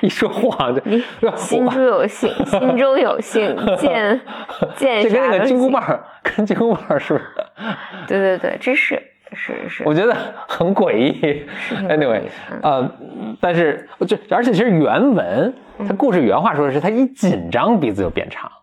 [0.00, 4.20] 一说谎就你是吧心我中有性，心中有性， 见
[4.74, 7.24] 见这跟那个金箍棒跟金箍棒儿是不是？
[8.08, 9.00] 对对对，这是
[9.32, 10.16] 是是，我觉得
[10.48, 11.46] 很诡异。
[11.88, 12.22] Anyway，
[12.62, 12.90] 呃，
[13.40, 15.54] 但是就而且其实原文，
[15.86, 18.54] 他故事原话说的是他一紧张鼻子就变长，啊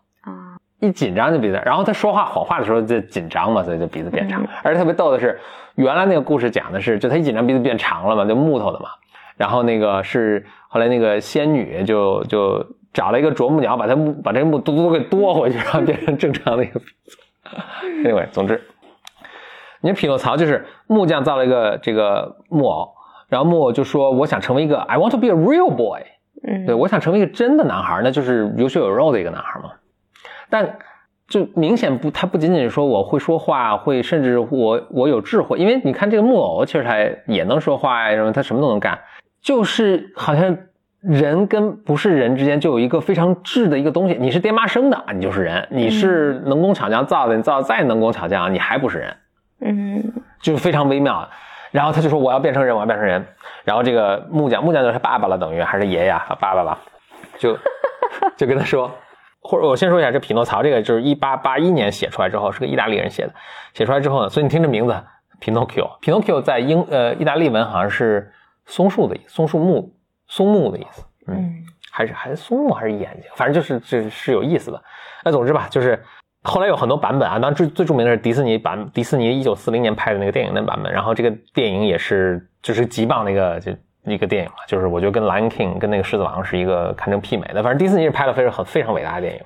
[0.80, 4.48] 一紧张就鼻子，然后他说话谎话的时候就紧张嘛，所以就鼻子变长嗯。
[4.63, 5.39] 而且特别逗的是，
[5.76, 8.89] 原来那个故事讲的是，就他一紧张鼻子变长了嘛，就木头的嘛。
[9.36, 17.18] 然后那个是后来那个仙女就就找了一个啄木鸟，把它木把这个木嘟嘟给剁回去，然后变成正常的一个鼻子。
[18.04, 18.62] Anyway，总之，
[19.82, 22.89] 你看匹诺曹就是木匠造了一个这个木偶，
[23.28, 26.02] 然后木偶就说我想成为一个 I want to be a real boy，
[26.46, 29.72] 嗯对我想成为一个真的男孩，那就是有血有肉的一个男孩嘛。
[30.50, 30.78] 但
[31.28, 36.98] 就明显不，他不仅仅是说我会说话，会甚至我我有智慧，因为你看这个木偶其实它
[37.32, 38.98] 也能说话呀，什么它什么都能干，
[39.42, 40.58] 就是好像
[41.02, 49.16] 人跟不是人之间就有一个非常质的一个东西，你是爹妈生的，你就是人；你是能工巧匠造的，你造的再能工巧匠，你还不是人。
[49.62, 51.30] 嗯就是非常微妙。
[51.72, 53.24] 然后他就说我要变成人，我要变成人。
[53.64, 56.80] 然后这个木匠，木匠就是他爸爸了，等于还是爷爷啊，爸爸吧，
[57.38, 57.56] 就
[58.36, 58.90] 就跟他说，
[59.41, 63.34] 或者我先说一下，这匹诺曹这个就是一八八一年写出来之后，是个意大利人写的。
[63.73, 64.95] 写出来之后呢，所以你听这名字
[65.39, 68.32] ，Pinocchio，Pinocchio 在英呃意大利文好像是
[68.65, 69.93] 松树的意思，松树木
[70.28, 71.54] 松木的意思，嗯，嗯
[71.91, 74.84] 还是还是松木还是眼睛，反正就是这是有意思的。
[75.23, 76.02] 那总之吧，就是
[76.43, 80.91] 后来有很多版本啊，当然最最著名的是迪士尼版，迪士尼一九四零年拍的那个电影的版本。
[80.91, 83.71] 然后这个电影也是就是极棒的一个就
[84.13, 87.63] 一个电影了，就是我觉得跟《Lion King》跟那个《狮子王》是一个堪称媲美的。
[87.63, 89.41] 反正迪士尼是拍了非常很非常伟大的电影。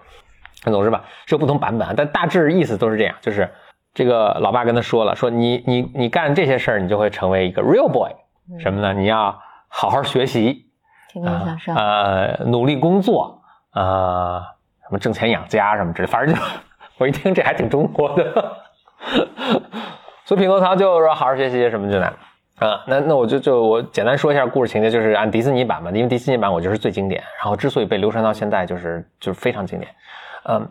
[0.66, 3.50] 那总之吧，是有不同版本啊，但大致意思都是这样，就是
[3.94, 8.10] 这个老爸跟他说了，说你你你干这些事儿，你就会成为一个 real boy，
[8.60, 8.94] 什么呢？
[8.94, 10.66] 你要好好学习，
[11.12, 13.42] 天天向上，呃，努力工作，
[13.74, 14.42] 呃，
[14.84, 16.42] 什么挣钱养家什么之类，反正就
[16.98, 18.56] 我一听这还挺中国的，
[20.24, 22.14] 所以匹诺曹就说好好学习什么之类的。
[22.64, 29.92] 啊，那那我就就我简单说一下故事情节，就是按迪士尼版嘛，因为迪士尼版我觉得是最经典，然后之所以被流传到现在，就是就是非常经典。
[30.46, 30.66] 嗯，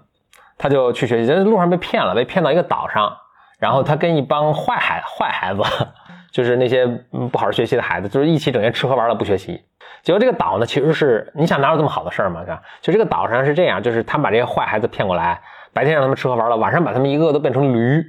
[0.57, 3.15] 他就去学习，在路上被骗了，被骗到一个岛上，
[3.59, 5.63] 然后他跟一帮坏孩坏孩子，
[6.33, 9.63] 就是那些嗯不好好学习的孩子，就是一起整天吃喝玩乐不学习。
[10.03, 12.41] 结果这个岛呢，其实是你想哪有这么好的事儿嘛？
[12.41, 12.63] 是吧？
[12.81, 15.41] 就这个岛上是这样，就是他们把这些坏孩子骗过来，
[15.73, 18.03] 白天让他们吃喝玩乐，晚上把他们一个个都变成驴，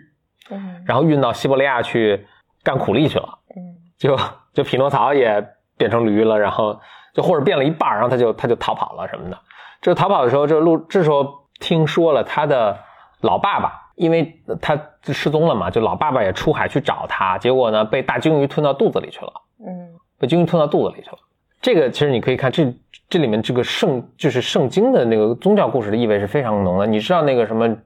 [0.49, 2.25] 嗯然后运到西伯利亚去
[2.63, 3.39] 干苦力去了。
[3.55, 3.72] 嗯
[4.03, 4.17] 就
[4.53, 5.45] 就匹诺曹也
[5.77, 6.77] 变成驴了，然后
[7.13, 9.37] 就或者变了一半儿，然后他就他就逃跑了什么的。
[9.81, 11.25] 这逃跑的时候，这路这时候
[11.59, 12.77] 听说了他的
[13.21, 19.31] 老爸爸，因为他失踪了嘛，就老爸爸也出海去找他，结果呢被大鲸鱼吞到肚子里去了，
[19.65, 21.17] 嗯被鲸鱼吞到肚子里去了。
[21.61, 22.73] 这个其实你可以看这
[23.09, 26.85] 这里面这个圣就是圣经的那个宗教故事的意味是非常浓的。
[26.85, 27.79] 你知道那个什么嗯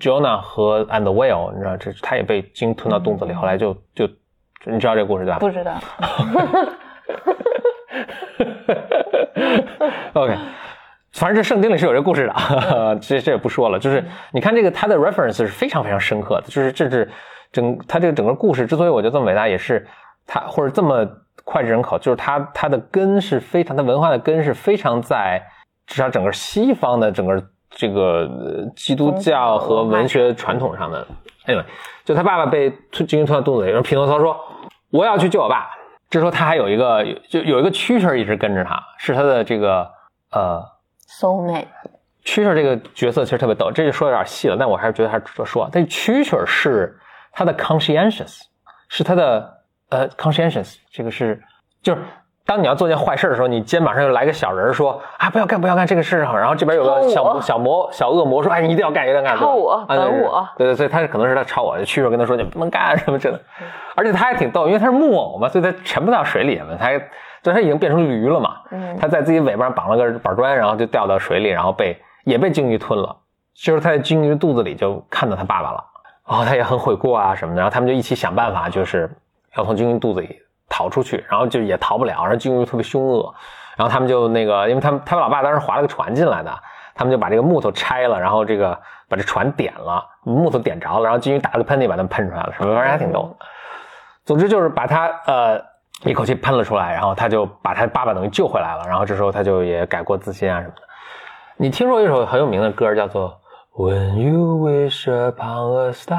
[0.00, 4.08] Jonah 和 and the whale，你知道这他也被鲸吞到肚子里，后来就就
[4.66, 5.38] 你知道这个故事对吧？
[5.38, 5.80] 不知道，
[10.20, 10.34] OK，
[11.12, 12.34] 反正这圣经里是有这故事的，
[13.00, 13.78] 这这也不说了。
[13.78, 17.08] 就是你看这个它的 reference 是非常非常深刻的，就是这是
[17.52, 19.86] 整它这个整个故事之所以我觉得这么伟大，也是
[20.26, 21.06] 它或者这么
[21.44, 25.40] 脍炙人口，就是它它的根是非常，它文化的根是非常在
[25.86, 31.06] 至少整个西方的整个这个呃基督教和文学传统上的。
[31.46, 31.64] anyway，
[32.06, 34.38] 就他爸爸被吞鲸鱼吞到肚子里，然后匹诺曹说
[34.90, 35.68] 我要去救我爸。
[36.08, 39.90] 这时候他还有一个就有一个蛐蛐儿一直跟着他，是他的这个
[40.30, 40.62] 呃
[41.08, 41.66] soul mate，
[42.24, 45.68] 蛐蛐儿这个角色其实特别逗，这就说有点细了，但我还是觉得还是值得说。
[45.72, 46.96] 但蛐蛐儿是
[47.32, 48.40] 他的 conscientious，
[48.88, 49.52] 是他的
[49.88, 51.42] 呃 conscientious，这个是
[51.82, 52.00] 就是
[52.46, 60.48] 当你要做件坏事的时候，你肩膀上又来个小人儿说啊不要干不要干这个事儿，然后这边有个小小魔小恶魔说哎你一定要干一定要干，抄我啊对本我。
[60.56, 63.40] 对对，所以他可能是他抄我，蛐蛐儿跟他说你不能干什么之类的，
[63.96, 66.98] 而且他还挺逗，因为他是木偶嘛，所以他沉不到水里嘛，他还
[67.42, 73.16] 就他已经变成驴了嘛，嗯他在自己尾巴上绑了个板砖，然后就掉到水里，然后被也被鲸鱼吞了。
[73.54, 75.84] 就是他在鲸鱼肚子里就看到他爸爸了，
[76.28, 79.10] 然后他也很悔过啊什么的，然后他们就一起想办法，就是
[79.56, 83.34] 要从鲸鱼肚子里逃出去，然后就也逃不了，然后鲸鱼特别凶恶，
[83.76, 86.52] 然后他们就那个，因为他们他们老爸当时划了个船进来的，
[86.94, 93.46] 他们就把这个木头拆了，然后这个把这船点了，木头点着了，然后鲸鱼打了个喷嚏把他们喷出来了，什么玩意儿还挺逗的。
[94.24, 95.62] 总之就是把他呃
[96.04, 100.82] 一口气喷了出来，然后他就把他爸爸等于救回来了，然后这时候他就也改过自新啊什么的。
[101.56, 103.38] 你听说一首很有名的歌叫做
[103.82, 106.16] 《When You Wish Upon a Star》，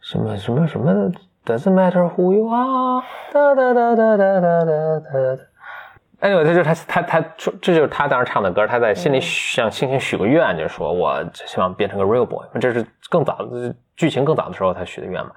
[0.00, 1.12] 什么什么什么的
[1.44, 3.02] ，Doesn't matter who you are，
[3.32, 5.42] 哒哒哒哒哒哒哒哒。
[6.20, 8.66] anyway，这就是他他他说，这就是他当时唱的歌。
[8.66, 12.46] 他在心里向星星许个愿，就是说我希望变成个 real boy。
[12.60, 15.30] 这是更早的剧情更早的时候他许的愿嘛。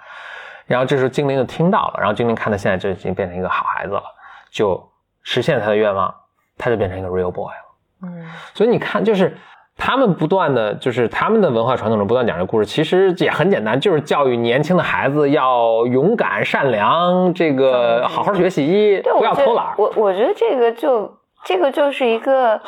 [0.65, 4.03] 然后这时候精灵就听到了，然后精灵看他现在就已经变成一个好孩子了，
[4.49, 4.81] 就
[5.23, 6.13] 实现他的愿望，
[6.57, 7.63] 他就变成一个 real boy 了。
[8.03, 9.35] 嗯所以你看，就是
[9.77, 19.67] 他们不断的，就是他们的文化传统中不断讲这个故事，其实也很简单，就是教育年轻的孩子要勇敢、善良，这个好好学习，对，不要偷懒。
[19.77, 22.59] 我我觉得这个就这个就是一个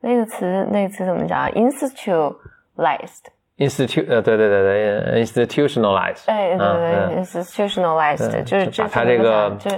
[0.00, 6.66] 那个词，那个词怎么讲啊？institutionalized，institute 呃，对对对对，institutionalized，哎，对对
[7.14, 9.76] 嗯，institutionalized，就是就把它这个就是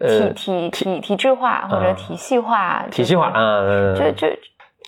[0.00, 1.94] 呃体体体体制化或者嗯。
[1.94, 4.26] 体系化，体系化，啊，就就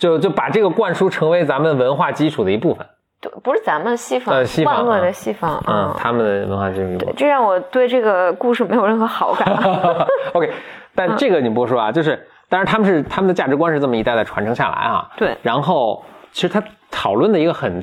[0.00, 2.86] 就就把这个灌输成为咱们文化基础的一部分。
[3.20, 7.12] 对不是咱们西方呃西方万恶的嗯西方，嗯，他们的文化基础对。
[7.16, 9.48] 这让我对这个故事没有任何好感。
[10.34, 10.52] OK，
[10.94, 15.10] 但这个你不说啊，就是当然他们是他们的价值观是这么一代代传承下来啊。
[15.16, 17.82] 对然后其实他讨论的一个很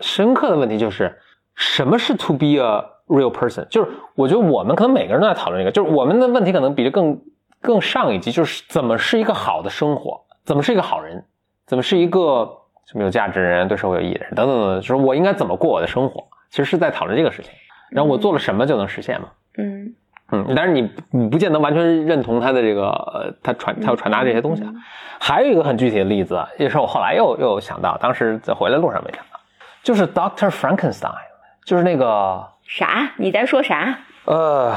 [0.00, 1.18] 深刻的问题就是，
[1.56, 3.66] 什么是 to be a real person？
[3.68, 7.20] 就是我觉得我们可能每个人都在讨论这个，就是我们的问题可能比这更
[7.60, 11.24] 更上一级，就是怎么是一个好的生活，怎么是一个好人，
[11.68, 12.50] 怎么是一个
[12.86, 17.52] 什么有价值的人，对社会有意义的人，等等等等，就是我应该怎么过我的生活，其实是在讨论这个事情。
[17.90, 19.28] 然后我做了什么就能实现嘛？
[19.58, 19.94] 嗯
[20.30, 24.72] 嗯，但是你你不见得完全认同他的这个呃，他传他要传达这些东西啊。
[25.20, 29.40] 还有一个很具体的例子，也是我后来又又想到，当时在回来路上没想到，
[29.82, 31.14] 就是 Doctor Frankenstein，
[31.64, 33.10] 就是那个啥？
[33.16, 33.98] 你在说啥？
[34.26, 34.74] 呃，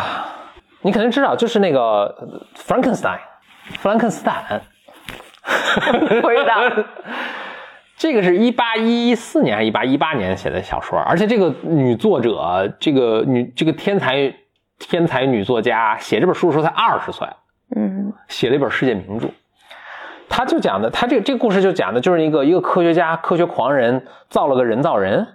[0.82, 3.20] 你肯定知道，就是那个呃 Frankenstein，
[3.78, 4.62] 弗兰肯斯坦。
[6.22, 6.86] 不知道。
[7.98, 14.34] 这个是一八一四年还是一八一八年写的小说，而且这个女作者，这个女这个天才
[14.80, 17.28] 天才女作家写这本书的时候才二十岁，
[17.76, 19.28] 嗯写了一本世界名著。
[20.28, 25.28] 他就讲的，他这个这个故事就讲的就是一个一个科学家、科学狂人造了个人造人，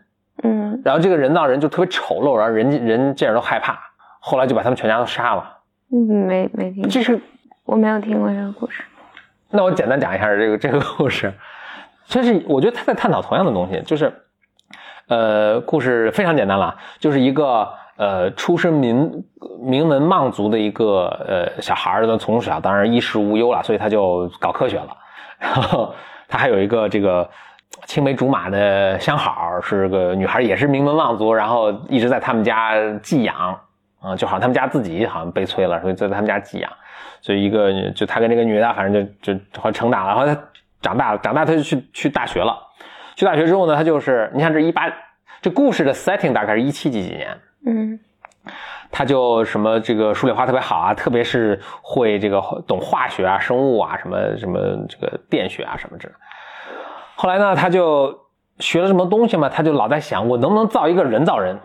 [0.42, 3.79] 嗯然后这个人造人就特别丑陋，然后人人见着都害怕，
[4.19, 5.59] 后来就把他们全家都杀了。
[5.92, 7.21] 嗯，没没听，这是
[7.64, 8.83] 我没有听过这个故事。
[9.51, 11.33] 那我简单讲一下这个这个故事，
[12.07, 14.13] 这是我觉得他在探讨同样的东西，就是，
[15.09, 19.25] 呃，故事非常简单了，就是一个呃出身名
[19.61, 24.97] 名门望族的一个呃小孩儿，从小当然衣食无忧了，所以他就搞科学了，
[25.39, 25.95] 然后
[26.29, 27.29] 他还有一个这个
[27.85, 33.59] 青梅竹马的相好，是个女孩，也是名门望族，然后一直在他们家寄养，
[34.01, 36.71] 啊、就好像他们家自己好像悲催了，所以在他们家寄养。
[37.27, 40.49] 所以一个就他跟这个女的，反正就就好像成大了，然后他
[40.81, 42.57] 长大了，长大他就去去大学了。
[43.17, 44.89] 去大学之后呢，他就是你看这一八
[45.43, 47.37] 这故事的 setting 大概是一七几几年，
[47.67, 47.99] 嗯
[48.93, 56.21] 他就什么这个数理化特别好啊，特别是会这个懂化学啊、生物啊、什么什么这个电学啊什么之类的。
[57.17, 58.17] 后来呢，他就
[58.61, 61.59] 学了什么东西嘛，他就老在想，我能不能造一个人造人？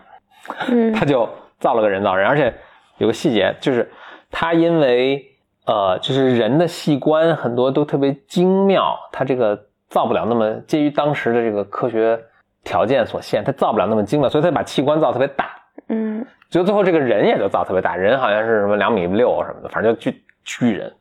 [0.68, 1.28] 嗯 他就
[1.60, 2.52] 造了个人造人，而且
[2.98, 3.88] 有个细节就是
[4.28, 5.24] 他因为
[5.66, 12.18] 呃，就是人的器官很多都特别精妙，它这个造不了那么介于当时的这个科学
[12.64, 15.50] 条件所限，它造不了那么精妙，所以他把器官造特别大，
[15.88, 20.92] 嗯就最后这个人也就造特别大，人好像是什么两米六什么的，反正就巨巨人，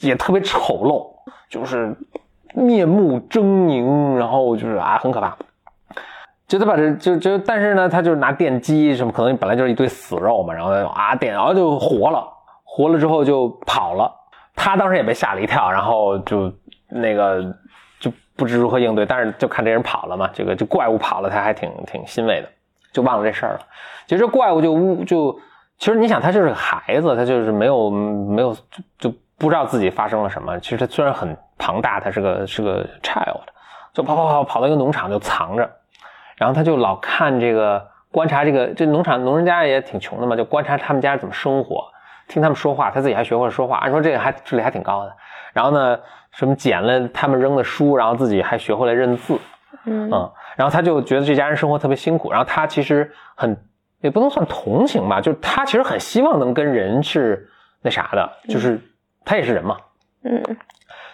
[0.00, 1.06] 也特别丑陋，
[1.48, 1.96] 就是
[2.54, 5.36] 面目狰狞，然后就是啊很可怕。
[6.46, 12.26] 就他把这就就，但是呢，他就是拿电击什么，可能本来就是一堆死肉嘛，然后啊电，然后就活了，
[12.80, 14.16] 活了之后就跑了。
[14.56, 16.52] 他当时也被吓了一跳，然后就
[16.88, 17.40] 那个
[17.98, 22.48] 就不知如何应对，但是就看这人跑了嘛，这个这怪物跑了，他还挺挺欣慰的，
[22.92, 23.60] 就忘了这事儿了。
[24.06, 25.32] 其实这怪物就污就，
[25.78, 30.58] 其实你想，他就是个孩子，他就是没有没有就就不知道自己发生了什么。
[30.60, 33.40] 其实他虽然很庞大，他是个是个 child，
[33.94, 35.70] 就跑跑跑跑到一个农场就藏着，
[36.36, 41.86] 然后他就老看这个观察这个这农场农人家也挺穷的嘛，就观察他们家怎么生活。
[42.30, 43.76] 听他们说话，他自己还学会了说话。
[43.78, 45.12] 按说这个还智力还挺高的。
[45.52, 45.98] 然后呢，
[46.30, 49.36] 什么捡了他们扔的书，然后自己还学会了认字。
[49.86, 53.56] 嗯嗯，然后他就觉得这家人生活特别辛苦，然后他其实很
[54.00, 57.48] 也不能算同情吧，就是他其实很希望能跟人是
[57.80, 58.80] 那啥的，就是
[59.24, 59.76] 他也是人嘛，
[60.24, 60.42] 嗯，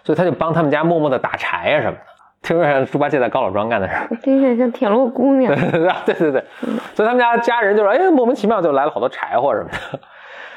[0.02, 2.02] 所以他就帮他们家默默的打柴啊什么的。
[2.42, 5.54] 听说像猪八戒在高老庄干的事儿，听起来像田螺姑娘。
[6.04, 6.44] 对对对，
[6.94, 10.00] 所以他们家家人就说哎莫名其妙就来了好多柴火什么的，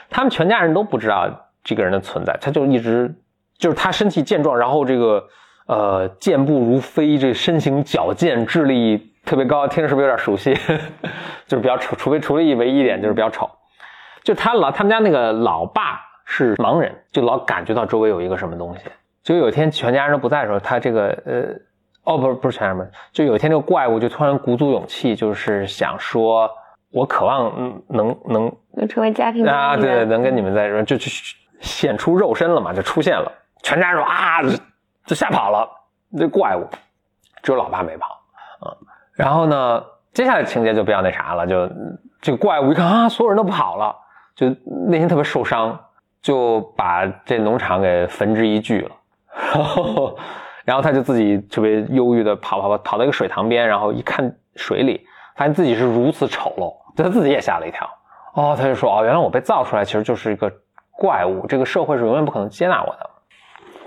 [0.10, 1.30] 他们全家人都不知道
[1.64, 3.14] 这个人的存在，他就一直
[3.58, 5.28] 就是他身体健壮，然后这个
[5.68, 10.54] 呃健步如飞，这身形矫健，智力特别高，听着是不是有点熟悉？
[11.48, 13.50] 就是比较丑，除非除了一唯一一点就是比较丑。
[14.24, 18.84] 就他老他们家那个老爸是盲人，就老感觉到周围有一个什么东西。
[19.24, 21.44] 就有一天全家人都不在的时候，他这个呃
[22.04, 26.50] 哦不是不是全家人，就有一天这个怪物就突然鼓足勇气，就是想说，
[26.92, 31.06] 我渴望嗯能能能成为家庭的啊，对对，能跟你们在一块儿就就
[31.60, 33.32] 显出肉身了嘛，就出现了，
[33.62, 34.50] 全家人说啊，就
[35.06, 35.70] 就吓跑了，
[36.18, 36.68] 这怪物，
[37.44, 38.08] 只有老爸没跑
[38.60, 38.74] 啊。
[39.14, 39.84] 然后呢，
[40.14, 41.70] 接下来情节就比较那啥了，就
[42.22, 43.96] 这个怪物一看啊，所有人都跑了，
[44.36, 44.50] 就
[44.88, 45.78] 内心特别受伤，
[46.22, 48.92] 就把这农场给焚之一炬了。
[49.54, 50.18] 然后，
[50.66, 55.06] 然后他就自己特别忧郁的跑跑跑跑到一个水塘边，然后一看水里，
[55.40, 57.90] 发现自己是如此丑陋，他自己也吓了一跳。
[58.34, 60.52] 哦，他就说哦，原来我被造出来其实就是一个
[60.92, 63.10] 怪物，这个社会是永远不可能接纳我的，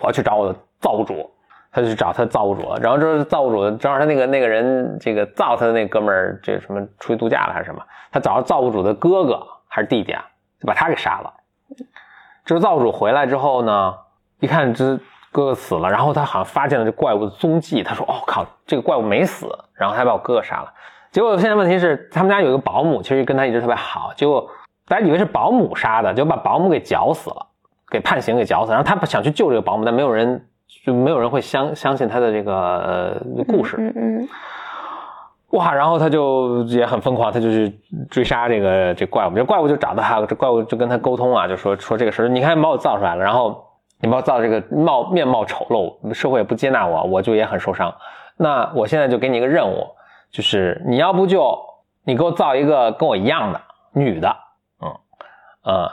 [0.01, 1.31] 我要去找我的造物主。
[1.75, 7.83] 他就去找他的造物主了，然后这造物主，正好他那个那个人，这个造他的那哥们儿，这什么出去度假了还是什么？
[8.11, 10.23] 他找到造物主的哥哥还是弟弟啊，
[10.61, 11.33] 就把他给杀了。
[12.45, 13.95] 这是造物主回来之后呢，
[14.41, 14.99] 一看这
[15.31, 20.71] 哥哥死了，然后他好像发现了这怪物的踪迹，他说：“哦靠，这个怪物没死。”然后他把我哥哥杀了。
[21.13, 24.49] 结果现在问题是，他们家有一个保姆，其实跟他一直特别好，结果
[24.89, 27.47] 大家以为是保姆杀的，就把保姆给绞死了，
[27.91, 28.73] 给判刑给绞死。
[28.73, 30.45] 然后他想去救这个保姆，但没有人
[30.85, 33.77] 就没有人会相相信他的这个呃故事。
[33.79, 34.29] 嗯嗯
[35.51, 37.79] 哇，然后他就也很疯狂，他就去
[38.11, 43.63] 追杀这个这怪物，这怪物就找到他，这怪物就跟他沟通啊，就说说这个事儿，你看把我造出来了，然后
[44.01, 47.95] 你把我造这个貌面貌丑陋，社会也不接纳我，我就也很受伤。
[48.39, 49.87] 那我现在就给你一个任务，
[50.33, 51.57] 就是你要不就
[52.05, 53.61] 你给我造一个跟我一样的
[53.93, 54.37] 女的，
[54.81, 54.91] 嗯
[55.63, 55.91] 呃，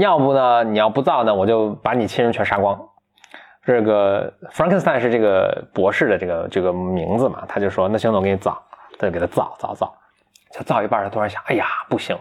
[0.00, 2.80] 要不呢你要不造呢，我就把你亲人全杀光。
[3.62, 8.60] 这个 Frankenstein 是这个博士的这个这个名字嘛，他就说那行，那我给你造，
[8.98, 9.94] 他就给他造造造，
[10.52, 12.14] 就造一半，他突然想，哎呀，不行，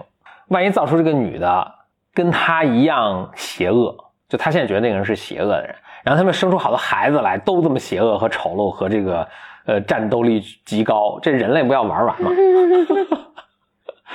[0.47, 1.72] 万一造出这个女的
[2.14, 3.93] 跟他一样邪恶，
[4.30, 9.28] 就他现在觉得那个人是邪恶的人，然后他们生出好多孩子来，都这么邪恶和丑陋和这个
[9.66, 12.32] 呃战斗力极高，这人类不要玩完吗？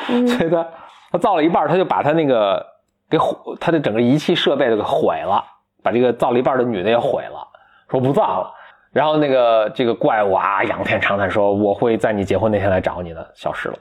[0.09, 0.67] 嗯 所以他
[1.13, 2.65] 他造了一半，他就把他那个
[3.11, 5.45] 给毁，他的整个仪器设备都给毁了，
[5.83, 7.47] 把这个造了一半的女的也毁了，
[7.91, 8.55] 说不造了。
[8.91, 13.79] 然后那个这个怪物啊，仰天长叹说：“我会在你结婚那天来找你的。”消失了。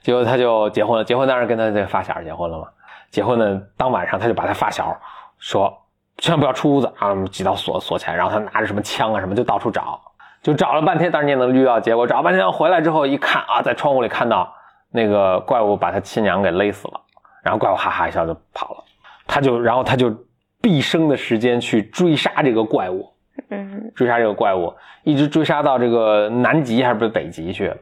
[0.00, 2.68] 结果他就结婚了，结婚当然跟他这个发小结婚了嘛。
[3.10, 4.96] 结婚的当晚上，他就把他发小
[5.38, 5.76] 说
[6.18, 10.00] ：“千万不要出屋子啊，挤到锁锁起来。”然后他拿着什么枪啊什么就到处找，
[10.42, 12.06] 就找了半天，当然你也能预料结果。
[12.06, 14.52] 找了半天回来之后一看啊，在窗户里看到
[14.90, 17.00] 那个怪物把他亲娘给勒死了，
[17.42, 18.84] 然后怪物哈哈一笑就跑了。
[19.26, 20.12] 他就然后他就
[20.60, 23.08] 毕生的时间去追杀这个怪物，
[23.50, 24.74] 嗯追杀这个怪物，
[25.04, 27.72] 一直追杀到这个南极还是北极去。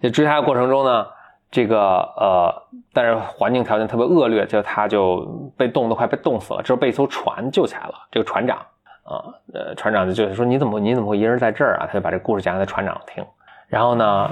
[0.00, 1.06] 在追杀的过程中呢，
[1.50, 1.80] 这个
[2.16, 2.62] 呃，
[2.92, 6.62] 但是环境条件特别恶劣，就他就被冻得快被冻死了。
[6.62, 8.58] 之后被一艘船救起来了，这个船长
[9.04, 11.86] 啊，呃，船长就是说你怎么你怎么会一个人在这儿啊？
[11.86, 13.24] 他就把这故事讲给船长听。
[13.68, 14.30] 然后呢，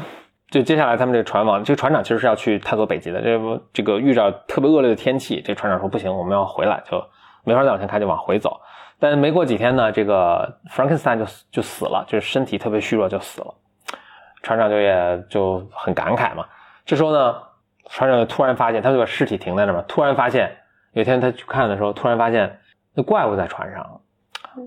[0.51, 7.03] 就接下来他们这个船往这个船长其实是要去探索北极的，这不这个遇着特别恶劣的天气，这船长说不行，我们要回来，就
[7.45, 8.61] 没法再往前开，就往回走。
[8.99, 13.55] 但没过几天呢，这个 Frankenstein 就就死了，就是身体特别虚弱就死了。
[14.43, 16.45] 船长就也就很感慨嘛。
[16.85, 17.35] 这时候呢，
[17.89, 19.85] 船长就突然发现，他就把尸体停在那儿嘛。
[19.89, 20.57] 突然发现，
[20.93, 22.61] 有一天他去看的时候，突然发现
[22.95, 24.01] 那怪物在船上，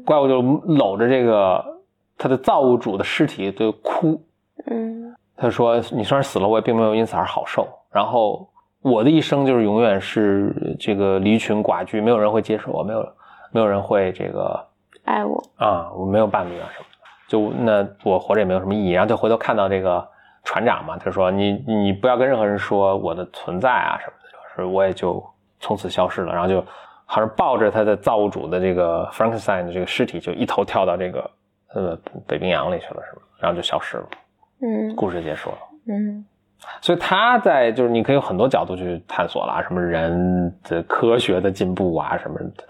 [0.06, 1.64] 怪物就搂着这个
[2.18, 4.22] 他的造物主的尸体就哭。
[4.68, 7.68] 嗯他说：“你虽然死了，我也并没有因此而好受。
[7.92, 8.48] 然后
[8.82, 13.06] 我的一生就是永远是这个离群寡居，没有人会接受我，没有
[13.52, 14.66] 没有人会这个
[15.04, 15.44] 爱我。
[15.58, 18.92] 啊，我没有伴侣啊什么的，就那我活着也没有什么意义。
[18.92, 20.08] 然后就回头看到这个
[20.46, 25.22] 船长嘛，他说你你不要跟任何人说我的存在啊什么的，就是我也就
[25.60, 26.32] 从此消失了。
[26.32, 26.64] 然后就
[27.06, 31.32] 好像抱着他的造物主的这个 Frankenstein 的这个尸体，就一头跳到这个
[31.74, 31.97] 呃
[32.28, 33.22] 北冰洋里去了，是吧？
[33.39, 34.08] 然后就消失了，
[34.62, 35.58] 嗯故事结束了。
[35.88, 36.26] 嗯
[36.82, 42.64] 所以他在就是你可以有很多角度去探索啦，什么人的科学的进步啊什么的。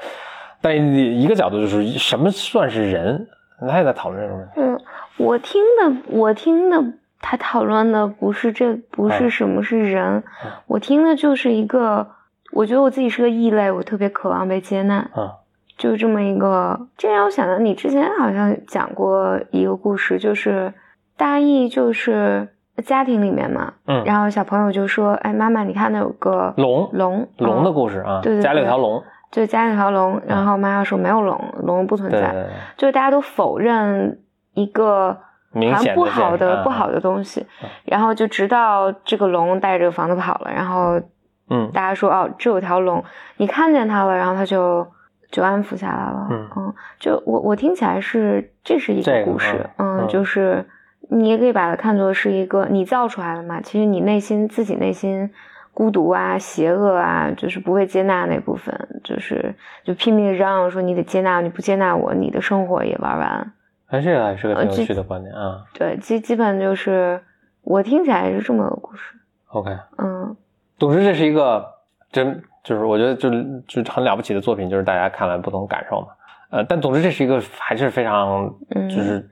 [0.61, 3.25] 但一个角度就是什么算是人，
[3.59, 4.51] 他也在讨论这个问题。
[4.57, 4.81] 嗯，
[5.17, 6.83] 我听的，我听的，
[7.21, 12.07] 他讨论的不是这，不是嗯什么是人，嗯我听的就是一个，
[12.55, 15.29] 我觉得我自己是个异类，我特别渴望被接纳，嗯
[15.77, 16.87] 就这么一个。
[16.97, 20.73] 这让我想到你之前好像讲过一个故事，就是
[21.17, 22.47] 大意就是
[22.85, 32.19] 家庭里面嘛，嗯，然后小朋友就说：“哎，妈妈，你看那有个龙龙，龙的嗯故事啊，对对家里有条龙，就家里有条龙。”然后妈妈说：“没有龙，龙不存在。
[32.19, 34.17] 对对对，就是大家都否认
[34.53, 35.17] 一个
[35.51, 37.45] 明显的好像不好的不好的东西，
[37.83, 41.01] 然后就直到这个龙带着房子跑了，然后
[41.49, 43.03] 嗯大家说哦，这有条龙，
[43.37, 44.85] 你看见它了，然后它就
[45.31, 46.27] 就安抚下来了。
[46.29, 50.65] 嗯就我我听起来是这是一个个故事，嗯嗯就是
[51.09, 55.31] 你也可以把它看作是一个你造出来的嘛，其实你内心自己内心。
[55.75, 58.73] 孤独啊，邪恶啊，就是不被接纳那部分，
[59.03, 63.51] 就是就拼命嚷嚷说你得接纳，你不接纳我，你的生活也玩完。
[63.87, 65.65] 哎，这个还是个挺有趣的观点啊。
[65.73, 67.21] 对，基基本就是
[67.61, 69.17] 我听起来是这么个故事。
[69.49, 70.33] OK，嗯
[70.77, 71.65] 总之这是一个
[72.11, 76.07] 真就是我觉得就是就很了不起的作品，就是大家看了不同感受嘛。
[76.51, 79.27] 呃，但总之这是一个还是非常嗯，就是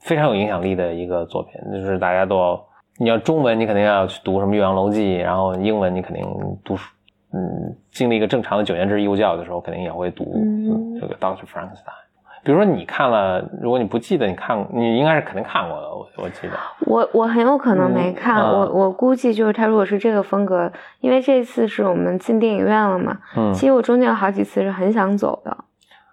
[0.00, 2.66] 非常有影响力的一个作品，就是大家都要
[2.98, 6.24] 你要中文你肯定要去读什么《岳阳楼记》，然后英文你肯定
[6.64, 6.90] 读书，
[7.32, 12.09] 嗯，经历一个正常的九年制义务教育的时候，肯定也会读嗯这个 Doctor Frankenstein。
[12.42, 16.52] 比如说你看了，如果你不记得你看，你应该是肯定看过的，我我记得。
[16.86, 25.54] 我我很有可能没嗯看，啊我我估计就是他如果是这个风格，因为这次是我们进电影院了嘛，嗯，其实我中间有好几次是很想走的，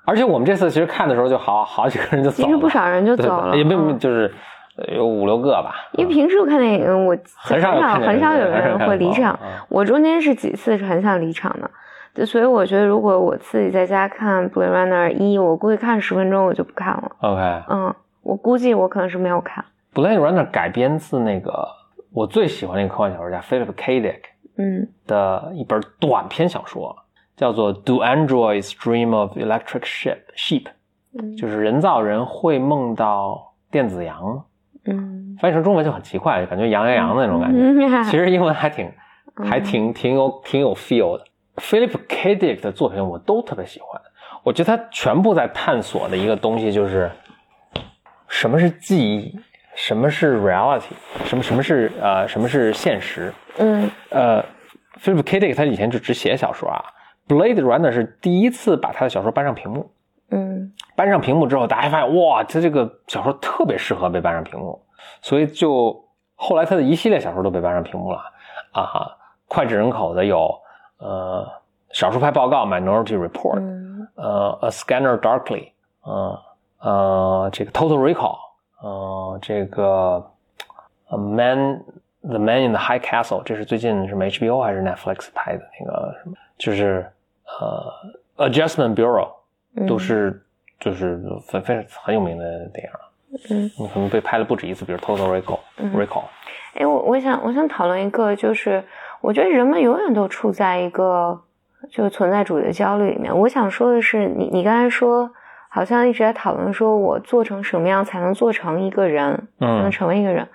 [0.06, 4.34] 而且我们这次其实看的时候就好好几个人就走了，其实不少人就走了，也没有就是
[4.78, 5.76] 呃有五六个吧。
[5.94, 11.72] 因为平时我看电影，我很少很少有人会离场嗯，我中间是几次是很想离场的。
[12.18, 17.12] 对所以我觉得，如果我自己在家看《Blade Runner 一》，我估计看十分钟我就不看了。
[17.22, 17.94] OK，嗯，
[18.24, 19.64] 我估计我可能是没有看。
[19.94, 21.68] Blade Runner 改编自那个
[22.12, 24.02] 我最喜欢那个科幻小说家 Philip K.
[24.02, 24.22] Dick
[24.58, 26.96] 嗯的一本短篇小说，
[27.36, 30.66] 叫做《Do Androids Dream of Electric Sheep》Sheep，
[31.20, 34.44] 嗯就是人造人会梦到电子羊吗？
[34.86, 37.60] 嗯，翻译成中文就很奇怪，感觉羊羊羊的那种感觉。
[37.60, 38.92] 嗯其实英文还挺
[39.48, 41.24] 还挺挺有挺有 feel 的。
[41.58, 42.36] Philip K.
[42.36, 44.02] Dick 的作品我都特别喜欢，
[44.44, 47.12] 我觉得他全部在探索的一个东西就是
[48.28, 49.40] 什么是记忆，
[49.76, 50.94] 什么是 reality，
[51.26, 53.34] 什么什么是呃什么是现实。
[53.58, 54.44] 嗯呃
[55.02, 55.40] ，Philip K.
[55.40, 56.84] Dick 他以前就只写小说啊
[57.28, 59.92] ，Blade Runner 是第一次把他的小说搬上屏幕。
[60.30, 64.80] 嗯搬上屏幕之后，大家发现哇，他这个小说特别适合被搬上屏幕，
[65.22, 66.06] 所以就
[66.36, 68.20] 后来他的一系列小说都被搬上屏幕了
[68.74, 69.16] 啊。
[69.48, 70.54] 脍炙人口的有
[71.00, 71.48] 呃
[71.98, 75.64] 《少数派报告》（Minority Report），、嗯呃，《A Scanner Darkly》，
[76.04, 76.40] 呃
[76.80, 78.36] 呃，这个《Total Recall》，
[78.82, 80.26] 呃，这个
[81.16, 81.84] 《A Man
[82.22, 87.10] The Man in the High Castle》，这是最近什么 HBO 还是 Netflix 拍的那个什么，就是
[88.38, 89.26] 呃《Adjustment Bureau》。
[89.80, 90.44] 嗯，都是
[90.80, 92.92] 就是非非常很有名的电影。
[93.52, 96.24] 嗯，你可能被拍了不止一次，比如《Total Recall》、嗯 Recall。
[96.74, 98.84] 哎，我我想我想讨论一个，就是
[99.22, 101.42] 我觉得人们永远都处在一个
[101.90, 103.38] 就是存在主义的焦虑里面。
[103.40, 105.30] 我想说的是，你你刚才说
[105.70, 110.48] 好像一直在讨论说我做成什么样才能做成一个人，才能嗯成为一个人。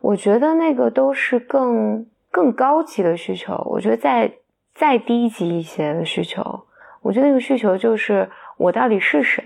[0.00, 3.54] 我觉得那个都是更更高级的需求。
[3.66, 4.32] 我觉得再
[4.74, 6.42] 再低级一些的需求，
[7.02, 9.42] 我觉得那个需求就是我到底是谁。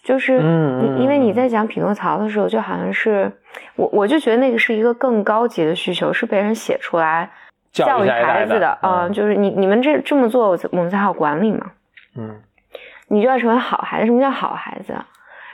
[0.00, 3.30] 就是你，因为你在讲匹诺曹的时候，就好像是
[3.74, 7.28] 我，我就觉得那个是一个更高级的需求，是被人写出来
[7.86, 11.72] 教育孩子的啊、嗯就是你你们这这么做，我我们才好管理嘛。
[12.16, 12.40] 嗯
[13.08, 14.06] 你就要成为好孩子。
[14.06, 14.94] 什么叫好孩子？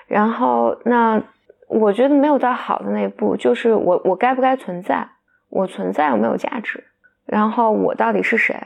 [0.09, 1.23] 然后那
[1.69, 5.07] 我觉得没有到好的那一步，就是我我该不该存在？
[5.51, 6.83] 我存在有没有价值？
[7.27, 8.57] 然后我到底是谁？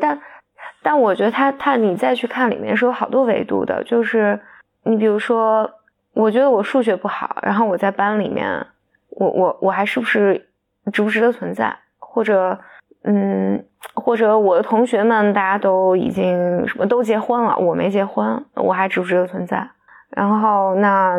[0.00, 0.20] 但
[0.82, 4.40] 但我觉得他他你再去看里面是有好多维度的，就是
[4.84, 5.68] 你比如说，
[6.14, 8.64] 我觉得我数学不好，然后我在班里面，
[9.08, 10.48] 我我我还是不是
[10.92, 11.76] 值不值得存在？
[11.98, 12.58] 或者
[13.02, 19.70] 嗯，或者我的同学们大家都已经什么都结婚了，我没结婚，我还值不值得存在？
[20.10, 21.18] 然后那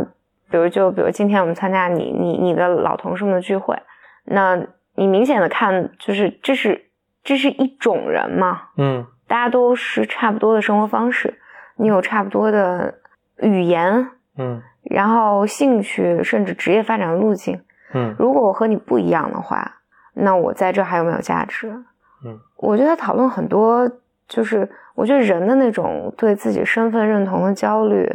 [0.50, 3.78] 比如就比如今天我们参加你你你的老同事们的聚会，
[4.26, 4.62] 那
[4.96, 6.86] 你明显的看就是这是
[7.24, 11.40] 这是一种人嘛，嗯大家都是差不多的生活方式，
[11.78, 12.96] 你有差不多的
[13.38, 17.62] 语言，嗯然后兴趣甚至职业发展的路径。
[17.94, 19.80] 嗯如果我和你不一样的话，
[20.14, 21.70] 那我在这还有没有价值？
[22.26, 23.90] 嗯，我觉得讨论很多，
[24.28, 28.08] 就是我觉得人的那种对自己身份认同的焦虑，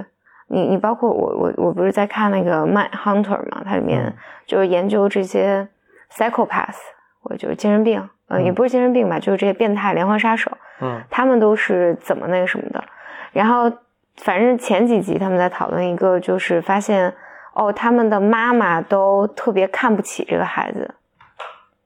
[0.48, 4.14] 你你包括我我我不是在看那个《Mind Hunter》嘛，它里面嗯
[4.46, 5.66] 就是研究这些
[6.12, 6.76] psychopath
[7.20, 12.84] 或者就是精神病，呃，嗯也不是精神病吧，就是这些变态连环杀手，嗯他们都是怎么那个什么的。
[13.32, 13.70] 然后
[14.18, 17.12] 反正前几集他们在讨论一个，就是发现
[17.54, 20.94] 哦，他们的妈妈都特别看不起这个孩子，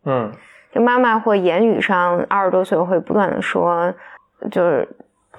[0.05, 0.33] 嗯。
[0.73, 3.93] 就妈妈会言语上二十多岁会不断的说，
[4.53, 4.89] 就是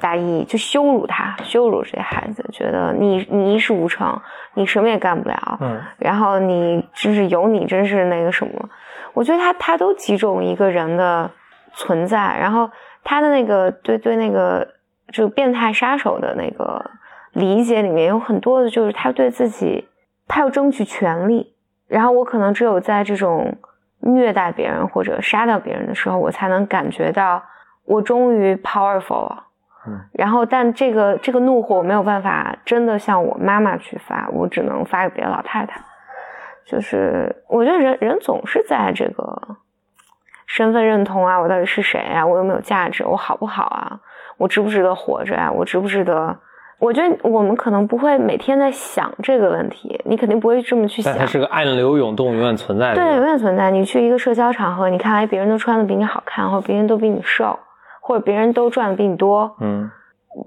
[0.01, 4.20] 大意就羞辱他，羞辱这些孩子，觉得你你一事无成，
[4.55, 5.82] 你什么也干不了，嗯。
[5.97, 8.70] 然后你真是有你真是那个什么，
[9.14, 11.32] 我觉得他他都击中一个人的
[11.76, 12.70] 存在，然后
[13.05, 14.68] 他的那个对对那个
[15.14, 16.91] 就变态杀手的那个
[17.32, 19.88] 理解里面有很多的就是他对自己
[20.28, 21.53] 他要争取权利，
[21.88, 23.55] 然后我可能只有在这种
[24.02, 27.43] 虐待别人或者杀掉别人的时候，我才能感觉到
[27.86, 29.47] 我终于 powerful 了。
[29.88, 35.82] 嗯，然后但这个这个怒火我没有办法真的向我妈妈去发，我只能发给别的老太太。
[36.66, 39.58] 就是我觉得人人总是在这个
[40.45, 42.26] 身份认同啊，我到底是谁啊？
[42.26, 43.04] 我有没有价值？
[43.06, 43.99] 我好不好啊？
[44.38, 46.38] 我值不值得活着呀、我值不值得？
[46.82, 51.19] 我觉得我们可能不会每天在想这个问题，你肯定不会这么去想但。
[51.19, 52.95] 它是个暗流涌动、永远存在的。
[52.95, 53.69] 对，永远存在。
[53.69, 57.57] 你去一个社交场合，你看来别人都穿的比你好看，或者别人都比你瘦，
[58.01, 59.88] 或者别人都赚的比你多，嗯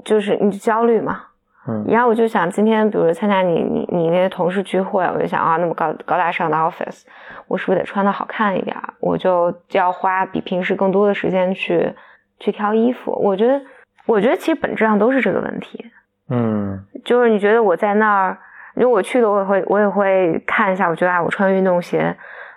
[0.05, 1.20] 就是你就焦虑嘛。
[1.68, 7.05] 嗯然后我就想，今天比如参加你你你那些同事聚会，我就想啊，那么高高大上的 office，
[7.47, 8.93] 我是不是得穿的好看一点儿？
[8.99, 11.95] 我就要花比平时更多的时间去
[12.41, 13.12] 去挑衣服。
[13.12, 13.62] 我觉得，
[14.05, 15.87] 我觉得其实本质上都是这个问题。
[16.31, 18.39] 嗯就是你觉得我在那儿，
[18.75, 22.16] 如果我去了，我也会我也会看一下，我觉得啊，我穿运动鞋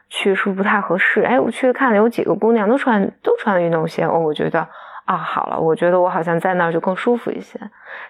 [0.10, 1.22] 去是不是不太合适？
[1.24, 4.66] 哎，我去看了有几个姑娘都穿都穿运动鞋，哦，我觉得
[5.06, 7.60] 啊，好了，我觉得我好像在那儿就更舒服一些。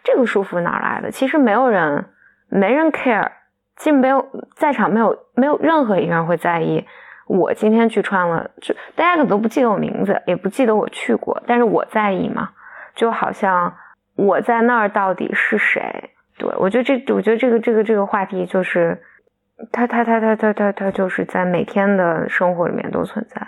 [0.04, 1.10] 这个舒服哪来的？
[1.10, 2.06] 其实没有人，
[2.50, 3.32] 没人 care，
[3.78, 6.86] 其实没有在场没有没有任何一个人会在意。
[7.28, 12.50] 我今天去穿了，就大家可能都不记得我名字，也不记得我去过，但是我在意嘛，
[12.96, 13.74] 就好像
[14.18, 16.10] 我在那儿到底是谁？
[16.38, 19.02] 对我觉得这，我觉得这个这个这个话题就是，
[19.72, 23.42] 它它它它它它它就是在每天的生活里面都存在，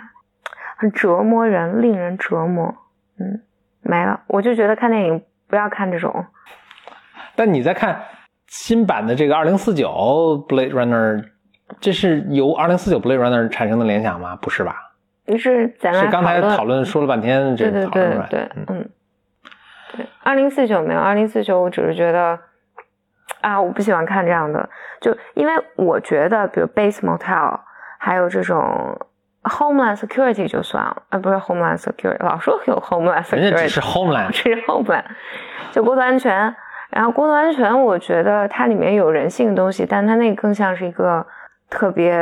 [0.76, 2.74] 很折磨人，令人折磨。
[3.18, 3.42] 嗯，
[3.82, 6.24] 没了，我就觉得看电影不要看这种，
[7.36, 8.00] 但你在看
[8.46, 9.88] 新版的这个二零四九
[10.48, 11.24] Blade Runner，
[11.80, 14.36] 这是由二零四九 Blade Runner 产生的联想吗？
[14.36, 14.76] 不是吧？
[15.38, 18.90] 是在那是刚才讨论说了半天，这个讨论出来对对，嗯嗯，
[19.96, 22.38] 对，二零四九没有，二零四九我只是觉得
[23.40, 24.68] 啊，我不喜欢看这样的，
[25.00, 27.58] 就因为我觉得，比如 base motel，
[27.98, 28.98] 还有这种
[29.42, 35.04] homeland security 就算了，啊，不是 homeland security，老说有 homeland security，只是 Homeland， 是 homeland，
[35.72, 36.54] 就国土安全。
[36.90, 41.24] 然后国土安全，我觉得它里面有人性的东西，但它那个更像是一个
[41.70, 42.12] 特别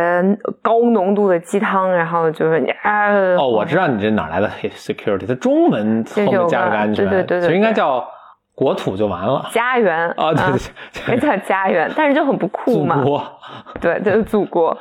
[0.62, 8.06] 高浓度的鸡汤，然后就是你啊，哦，我知道你这哪来的 security，它中文后面加了个安全，对对对应该叫
[8.54, 9.48] 国土就完了。
[9.50, 10.58] 家园啊，对对
[10.92, 12.96] 对那 叫家园，但是就很不酷嘛。
[12.96, 13.22] 祖国，
[13.80, 14.76] 对，就是祖国。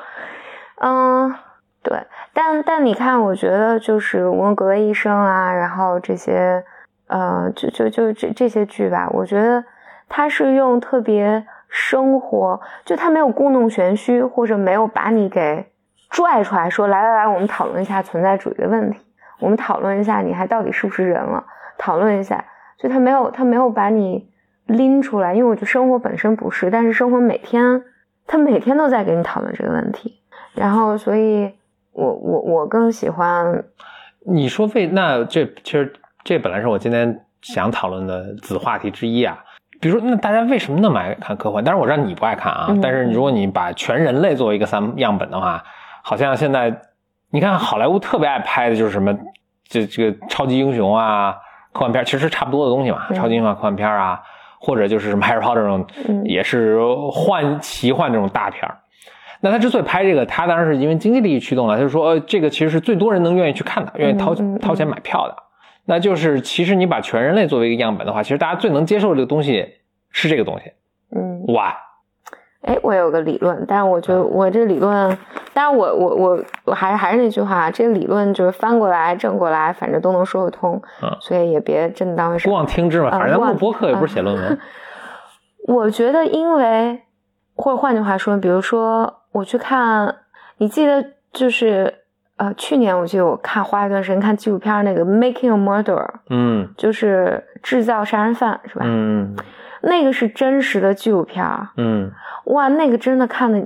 [0.82, 1.34] 嗯，
[1.82, 1.98] 对，
[2.34, 6.64] 但但你看，我觉得就是《无论格雷医生》啊，然后这些，
[7.08, 9.64] 呃，就就就这这些剧吧，我觉得
[10.10, 11.46] 他是用特别
[11.80, 15.64] 生活，就他没有故弄玄虚，或者没有把你给
[16.10, 18.98] 拽出来说，来来来，我们讨论一下存在主义的问题，
[19.40, 21.46] 我们讨论一下你还到底是不是人了，
[21.78, 22.44] 讨论一下，
[22.80, 24.28] 就他没有他没有把你
[24.66, 27.84] 拎出来，因为我觉得生活本身不是，但是生活每天
[28.26, 30.20] 他每天都在给你讨论这个问题，
[30.56, 31.54] 然后所以
[31.92, 33.64] 我我我更喜欢
[34.26, 39.44] 你说费那这其实这本来是我今天想讨论的子话题之一啊。
[39.80, 41.64] 比如说，那大家为什么那么爱看科幻？
[41.64, 45.64] 当然我知道你不爱看啊，嗯但是如果你把全人类作为一个三样本的话，
[46.04, 46.82] 好像现在
[47.32, 49.16] 你看好莱坞特别爱拍的就是什么
[49.68, 51.36] 这这个超级英雄啊、
[51.74, 54.22] 科幻片，其实差不多的东西嘛，嗯超级英雄啊、科幻片啊，
[54.60, 56.80] 或者就是什么 Harry Potter 这种，嗯也是
[57.12, 58.78] 幻奇幻这种大片儿。
[59.40, 61.76] 那他之所以拍这个，他当然是因为经济利益驱动了。
[61.76, 65.36] 他就说，呃，这个其实是最多人能愿意去看的，愿意掏掏钱买票的。
[65.88, 69.76] 那就是其实你把全人类作为一个样本的话，其实大家最能接受这个东西
[70.12, 70.72] 是这个东西。
[71.16, 71.44] 嗯。
[71.48, 71.74] Why？
[72.62, 75.18] 哎，我有个理论，但是我觉得我这理论，
[75.54, 82.54] 但是我我我我还是还是那句话，这个理论就是翻过来正过来，反正都能说得通，嗯所以也别真的当回事不。
[82.54, 84.60] 忘听之嘛，反正录播客也不是写论文。
[85.68, 87.04] 我觉得，因为
[87.56, 90.14] 或者换句话说，比如说我去看，
[90.58, 92.00] 你记得就是
[92.38, 98.86] 呃，去年我记得我看花一段时间看纪录片儿，那个《Making a Murderer》，嗯就是制造杀人犯，是吧？
[98.86, 99.36] 嗯
[99.82, 102.12] 那个是真实的纪录片儿，嗯。
[102.46, 103.66] 哇，那个真的看的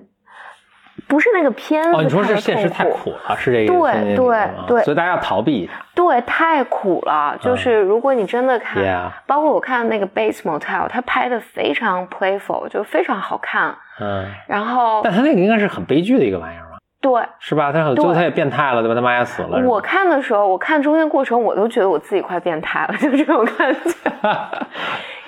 [1.07, 3.11] 不是那个片子，哦，你说是现实太苦。
[3.11, 5.73] 了，是这个对现在这个对对所以大家要逃避一下。
[5.93, 7.37] 对，太苦了。
[7.41, 13.75] 就是如果你真的看包括我看那个《Bates Motel》，它拍的非常 playful，就非常好看。
[13.99, 16.70] 嗯，然后但他那个应该是很悲剧的一个玩意儿吧？
[17.01, 17.71] 对是吧？
[17.73, 18.95] 他很最后他也变态了，对吧？
[18.95, 19.59] 他妈也死了。
[19.67, 23.79] 我看的时候，我看中间过程，我都觉得我自己快变态了， 就这种感觉。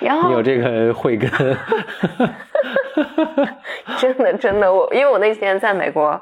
[0.00, 1.28] 然后你有这个慧根，
[3.98, 6.20] 真的真的，我因为我那几天在美国，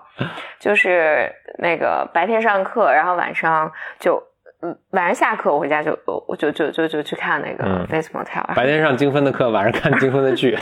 [0.59, 4.23] 就是那个白天上课，然后晚上就。
[4.65, 5.91] 嗯，晚上下课我回家就
[6.29, 10.57] 我就就就就去看那个嗯 Bates Motel，、白天上精分的课，晚上看精分的剧，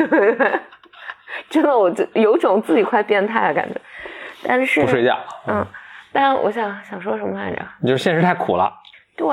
[1.50, 3.78] 真的我就有种自己快变态的感觉。
[4.42, 5.18] 但是不睡觉。
[5.46, 5.66] 嗯，
[6.12, 7.62] 但我想想说什么来着？
[7.80, 8.72] 你就是现实太苦了，
[9.16, 9.28] 对，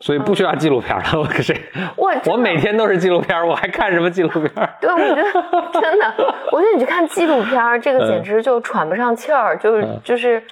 [0.00, 1.04] 所以不需要纪录片了。
[1.14, 1.54] 我可是，
[1.96, 4.50] 我我每天都是纪录片，我还看什么纪录片？
[4.80, 5.22] 对，我觉得
[5.80, 6.14] 真的，
[6.52, 10.42] 我觉得你去看纪录片，这个简直就喘不上气儿，就是嗯就是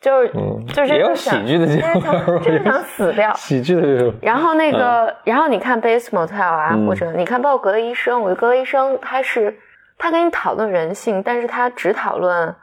[0.00, 3.32] 就是嗯就是也有喜剧的纪录片儿真的想死掉。
[3.34, 4.12] 喜剧的。
[4.22, 9.56] 然后那个，然后你看《Bates Motel》啊，嗯或者你看《包括格雷医生》，我觉得格雷医生他是
[9.98, 12.54] 他跟你讨论人性，但是他只讨论，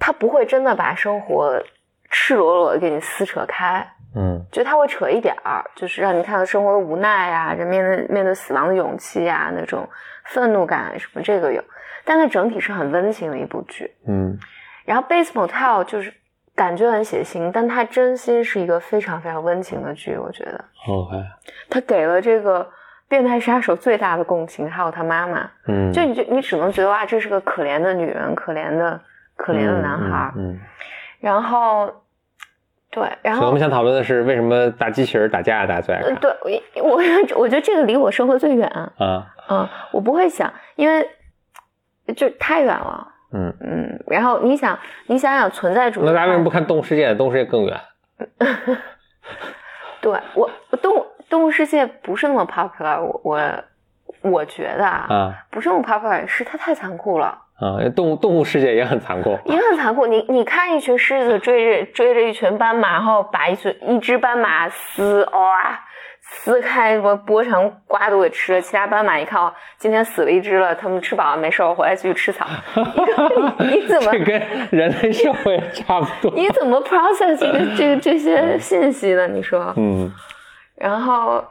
[0.00, 1.62] 他不会真的把生活
[2.10, 3.86] 赤裸裸的给你撕扯开，
[4.16, 4.44] 嗯。
[4.50, 9.88] 就他会扯一点儿，就是让你看到生活的无奈啊，人面对面对死亡的勇气啊，那种
[10.24, 11.62] 愤怒感什么，这个有，
[12.04, 13.94] 但它整体是很温情的一部剧。
[14.08, 14.36] 嗯。
[14.86, 16.12] 然后《Bates Motel》就是
[16.56, 21.16] 感觉很血腥，但它真心是一个非常非常温情的剧，我觉得，OK，
[21.68, 22.68] 他给了这个
[23.06, 29.00] 变态杀手最大的共情，还有他妈妈，嗯，就你就你只能觉得哇，这是个可怜的女人，可怜的
[29.42, 30.60] 可怜的男孩儿，嗯，嗯
[31.20, 31.90] 然后
[32.90, 36.30] 对，然后所以我们想讨论的是，为什么打机器人打架大家最爱呃，看对
[36.82, 36.96] 我我
[37.40, 38.68] 我觉得这个离我生活最远，
[38.98, 39.26] 啊？
[39.48, 41.08] 嗯，我不会想，因为
[42.16, 47.08] 就太远了，嗯，嗯，然后你想，你想想存在主义，那大家为什么不看《动物世界》？
[47.16, 47.80] 《动物世界》更远。
[50.00, 53.40] 对我我动物动物世界不是那么 popular，我我
[54.22, 59.38] 我觉得啊，啊不是那么 popular，是它太残酷了，啊，动物动物世界也很残酷。
[59.44, 60.06] 也很残酷。
[60.06, 65.78] 你你看一群狮子追着追着一群斑马，然后把一群一只斑马撕哇、
[66.22, 72.46] 撕开什么剥成瓜都给吃了，其他斑马一看哦，今天死了一只了，他们吃饱了没事，我回来继续吃草。
[73.58, 76.32] 你你怎么 这跟人类社会差不多。
[76.38, 79.28] 你怎么 process 这个这个这些信息呢？
[79.28, 80.10] 你说，嗯
[80.76, 81.44] 然后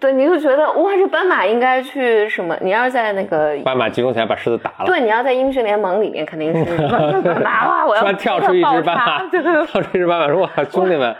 [0.00, 2.56] 对，你就觉得哇，这斑马应该去什么？
[2.60, 4.86] 你要是在那个斑马急攻起来把狮子打了。
[4.86, 11.14] 对，你要在英雄联盟里面肯定是 斑马哇，我要跳出一只斑马，对对跳出一只斑马说：“哇，兄弟们，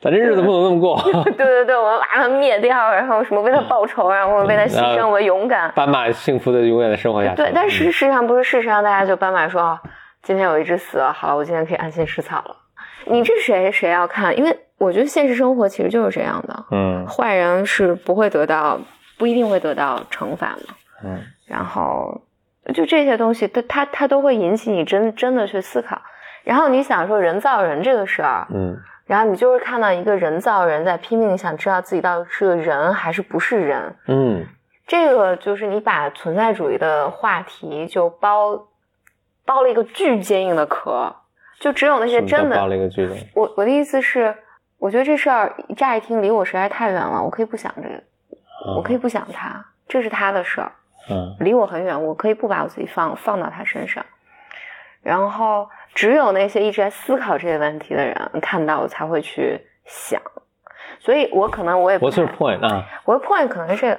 [0.00, 1.00] 咱这日子不能那么过。
[1.24, 5.70] 对对对，我要把它灭掉，然后什么为它报仇，然后为它牺牲，我勇敢”。
[5.74, 7.36] 斑马幸福的永远的生活下去。
[7.36, 9.80] 对，但事实上不是，事实上大家就斑马说，啊
[10.22, 12.54] 今天有一只死了，好了，我今天可以安心吃草了。
[13.10, 14.36] 你这谁谁要看？
[14.38, 18.78] 因为我觉得现实生活其实就是这样的，嗯坏人是不会得到，
[19.18, 20.74] 不一定会得到惩罚嘛。
[21.04, 22.20] 嗯然后
[22.74, 26.00] 就这些东西，它它它都会引起你真真的去思考。
[26.44, 34.46] 然后你想说人造人这个事儿，嗯然后你就是看到一个人造人在拼命想知道自己到底是个人还是不是人，嗯
[34.86, 38.68] 这个就是你把存在主义的话题就包
[39.44, 41.14] 包了一个巨坚硬的壳，
[41.60, 43.14] 就只有那些真的爆了一个剧的。
[43.34, 44.34] 我我的意思是，
[44.78, 48.02] 我觉得这事儿乍一听离我实在太远了，我可以不想这个，
[48.76, 50.72] 我可以不想他，这是他的事儿，
[51.10, 54.04] 嗯离我很远，我可以不把我自己放放到他身上。
[55.02, 60.20] 然后只有那些一直在思考这些问题的人看到才会去想，
[60.98, 62.86] 所以我可能我也不，What's your point 啊？
[63.04, 63.98] 我的 point 可能是，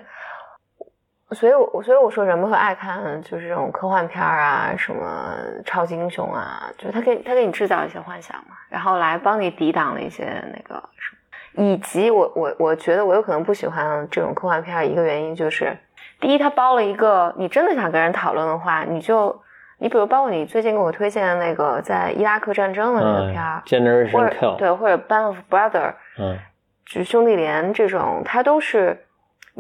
[1.34, 5.34] 所以我所以我说人们会爱看就是这种科幻片啊，什么
[5.66, 11.16] 超级英雄啊，就是他给他给你制造一些幻想嘛，然后来帮你抵挡了一些那个什
[11.56, 15.78] 么，以及我我我觉得我有可能不喜欢这种科幻片，一个原因就是，
[16.20, 19.42] 第一它包了一个你真的想跟人讨论的话，你就
[19.78, 23.62] 你比如包括你最近给我推荐的那个在伊拉克战争的那个嗯片儿，
[24.12, 24.56] 或，Generation 者 Kill。
[24.58, 25.94] 对或者 Band of Brother。
[26.20, 26.38] 嗯
[26.84, 29.06] 就兄弟连这种，它都是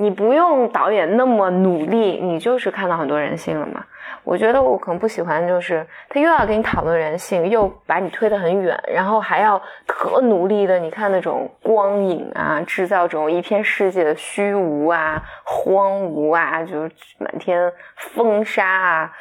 [0.01, 3.85] 你不用导演那么努力，你就是看到很多人性了嘛。
[4.23, 19.11] 我觉得我可能不喜欢，就是他又要跟你讨论人性，又把你推得很远，然后还要特努力的，你看那种光影啊，制造这种一片世界的虚无啊、荒芜啊，就是满天风沙啊。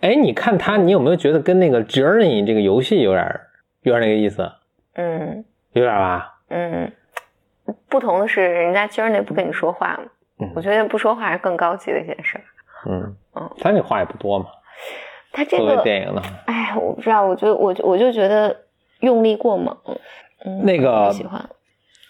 [0.00, 3.48] 哎，你看他，你有没有觉得跟那个 Journey 这个游戏有点儿
[3.82, 4.50] 有点儿那个意思？
[4.94, 6.34] 嗯有点吧？
[6.50, 6.92] 嗯，
[7.88, 10.04] 不同的是，人家 Journey 不跟你说话嘛，
[10.40, 10.50] 嗯。
[10.54, 12.44] 我觉得不说话是更高级的一件事儿。
[12.88, 13.16] 嗯。
[13.36, 14.46] 嗯，他那话也不多嘛，
[15.32, 18.56] 他这个，电影呢，哎，我不知道，我就我就我就觉得
[19.00, 19.76] 用力过猛，
[20.44, 21.44] 嗯，那个不喜欢。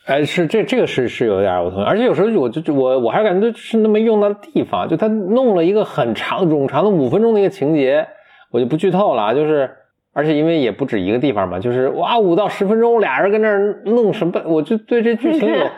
[0.06, 8.06] 哎，是这这个是是有点儿我同意，而且有时候我就就我我还是感觉是那么用到的地方，就他弄了一个很长冗长的五分钟的一个情节，
[8.50, 9.74] 我就不剧透了啊，就是
[10.12, 15.70] 而且因为也不止一个地方嘛，就是哇五到十分钟俩人跟那儿弄什么，我就对这剧情有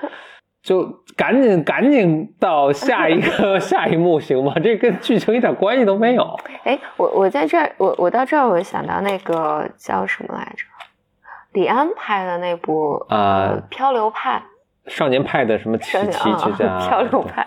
[0.67, 0.85] 就
[1.17, 4.53] 赶紧赶紧到下一个 下一幕行吗？
[4.61, 6.37] 这跟剧情一点关系都没有。
[6.65, 10.65] 哎，我我在这儿，我我到这儿，我想到那个叫什么来着？
[11.53, 14.43] 李安拍的那部啊呃漂流派》，
[14.93, 17.47] 少年派的什么奇少年奇之家，啊， 漂流派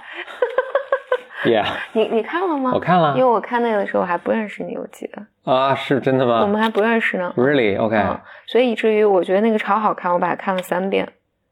[1.44, 2.72] ，，Yeah， 你你看了吗？
[2.74, 7.34] 我看了因为我看那个的时候还不认识你，我记得啊，是真的吗我们还不认识呢。
[7.36, 8.18] ？Really？OK？、嗯，
[8.48, 11.08] 所以以至于我觉得那个超好看，我把它看了三遍。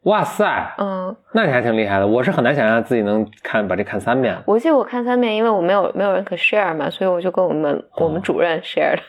[0.07, 2.07] 哇塞，嗯，那你还挺厉害的。
[2.07, 4.33] 我是很难想象自己能看把这看三遍。
[4.45, 9.01] 我记得我看三遍，因为我没有没有人可 share 嘛，所以我就跟我们我们主任 share 的，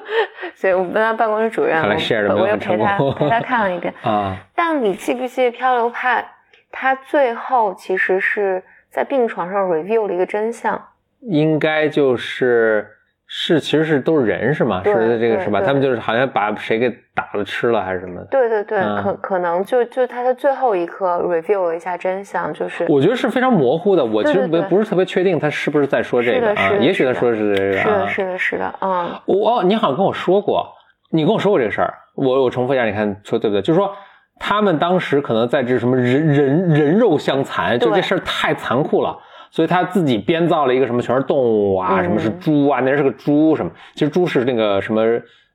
[0.54, 3.94] 所以我们他办公室主任，看来我 share 我又陪他陪他看了一遍。
[4.04, 6.20] 啊，但你记不记得《漂流派》？
[6.70, 10.88] 他最后其实是在病床上 review 了一个真相。
[11.20, 12.86] 应该就是
[13.34, 14.82] 是其实是都是人是吗？
[14.84, 15.58] 对是这个是吧？
[15.62, 18.22] 他们就是好像把谁给打了吃了还是什么？
[18.30, 24.04] 对对对，嗯可可能就就他在最后一刻 review 了一下真相，就是我觉得是非常模糊的。
[24.04, 28.06] 我其实不不是特别确定他是不是在说这个啊也许他说的是这个是的，啊。
[28.06, 30.70] 是的，是的，嗯，我哦，你好像跟我说过，
[31.10, 33.62] 你跟我说过这个事儿，我我重复一下，你看说对不对？
[33.62, 33.90] 就是说
[34.38, 39.16] 他们当时可能在这什么人人人肉相残，就这事儿太残酷了，
[39.52, 45.02] 所以他自己编造了一个什么全是动物啊，嗯什么是猪啊，那人是个猪什么，其实猪是那个什么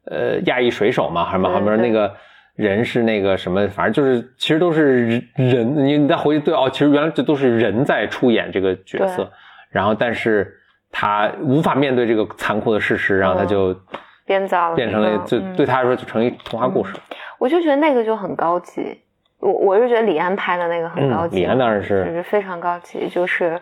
[0.10, 2.10] 呃亚裔水手嘛，什么对后面那个。
[2.58, 5.86] 人是那个什么，反正就是，其实都是人。
[5.86, 9.32] 你你再回去对哦，其实原来这都是人在出演这个角色对，
[9.70, 10.52] 然后但是
[10.91, 13.80] 他无法面对这个残酷的事实，然后他嗯就
[14.26, 16.95] 编造了变成了就嗯对他来说就成一童话故事。
[17.38, 19.02] 我就觉得那个就很高级。
[19.39, 23.62] 我我是觉得李安拍的那个很高嗯，级，李安当然是就是是，非常高级，就是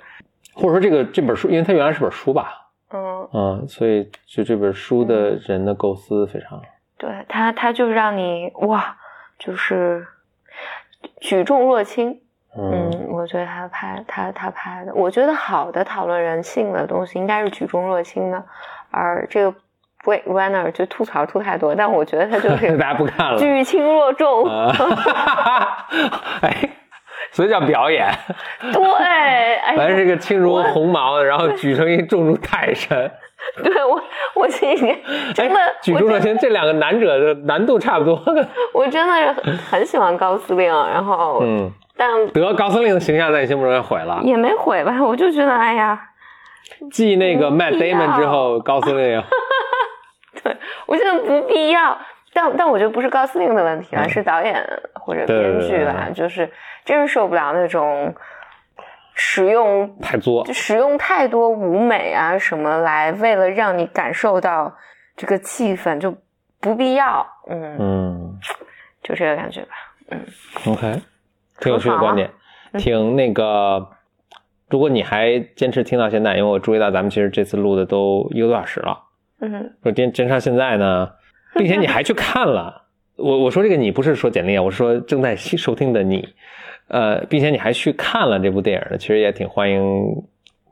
[0.55, 6.61] 或者说这个这本书，因为它原来是本书吧，嗯，嗯，所以就这本书的人的构思非常，
[6.97, 8.95] 对他他就让你哇，
[9.37, 10.07] 就是
[11.19, 12.21] 举重若轻。
[12.57, 12.89] 嗯。
[12.89, 18.41] 嗯，我觉得他拍他他拍的，我觉得好的讨论人性的东西应该是举重若轻的，
[18.91, 19.57] 而这个
[20.05, 23.37] Blade Runner 就吐槽吐太多，但我觉得他就是 大家不看了。
[23.37, 24.45] 举轻若重。
[24.45, 24.71] 啊，
[26.43, 26.69] 哎，
[27.35, 28.07] 所以叫表演，
[28.71, 33.11] 对，本来是一个轻如鸿毛的，然后举成一重如泰山。
[33.61, 34.01] 对我
[34.35, 34.97] 我今天
[35.33, 38.17] 真的哎，举重若轻， 这两个难者的难度差不多。
[38.73, 44.21] 我真的是很很喜欢高司令，然后、嗯，但得高司令的形象在你心目中也毁了。
[44.23, 45.99] 也没毁吧，我就觉得哎呀，
[46.89, 49.21] 继那个 Matt Damon 之后，高司令
[50.41, 50.55] 对
[50.85, 51.97] 我觉得不必要。
[52.35, 54.61] 但但我觉得不是高司令的问题了，嗯是导演
[54.93, 56.51] 或者编剧吧，就是
[56.83, 58.13] 真是受不了那种
[59.13, 60.51] 使用太作就。
[60.53, 64.75] 使用太多舞美啊什么来，为了让你感受到
[65.15, 66.13] 这个气氛，就
[66.59, 67.25] 不必要。
[67.49, 68.39] 嗯，嗯
[69.01, 69.69] 就这个感觉吧。
[70.11, 70.19] 嗯
[70.67, 71.01] ，OK，
[71.61, 72.29] 挺有趣的观点，
[72.77, 73.87] 挺那个。
[74.67, 78.99] 如果你还坚持听到现在，因为我注意到咱们其实这次录的都一个多小时了。
[79.39, 81.09] 嗯如果坚坚持到现在呢，
[81.59, 82.83] 并且你还去看了，
[83.15, 86.27] 我我说这个你不是说简历啊，我是说正在收听的你，
[86.89, 89.81] 呃，并且你还去看了这部电影呢，其实也挺欢迎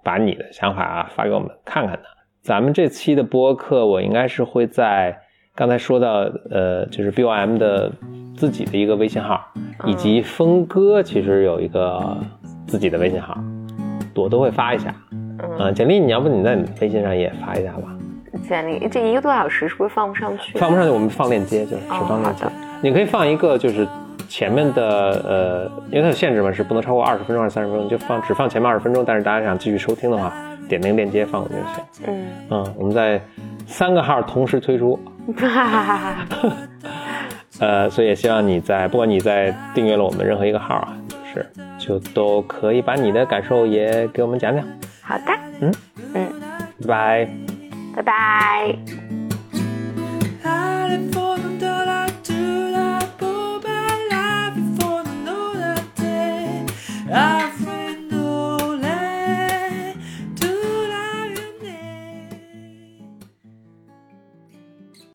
[0.03, 2.03] 把你的想法啊发给我们看看的。
[2.41, 5.17] 咱们这期的播客，我应该是会在
[5.55, 7.89] 刚才说到，呃，就是 BOM 的
[8.35, 9.41] 自己的一个微信号，
[9.85, 12.17] 以及峰哥其实有一个
[12.67, 13.37] 自己的微信号，
[14.15, 14.93] 我都会发一下。
[15.11, 17.97] 嗯，嗯、简历，你要不你在你微信上也发一下吧？
[18.47, 20.57] 简历这一个多小时是不是放不上去？
[20.57, 22.45] 放不上去，我们放链接，就是只哦放链接。
[22.81, 23.87] 你可以放一个，就是
[24.27, 24.83] 前面的
[25.25, 29.03] 呃，因为它有限制嘛，是不能超过二十分钟还是三十分钟，就放只放前面二十分钟。
[29.05, 30.33] 但是大家想继续收听的话，
[30.67, 31.83] 点那个链接放过去就行。
[32.07, 33.21] 嗯，嗯，我们在
[33.65, 34.99] 三个号同时推出，
[35.37, 36.13] 哈哈哈哈。
[37.59, 44.65] 呃，所以也希望你在不管你在订阅了我们任何一个号啊，就是就都可以把你的感受也给我们讲讲。
[45.01, 45.31] 好的，
[45.61, 45.73] 嗯
[46.15, 46.27] 嗯
[46.81, 47.52] 拜拜。
[47.93, 49.03] 拜拜。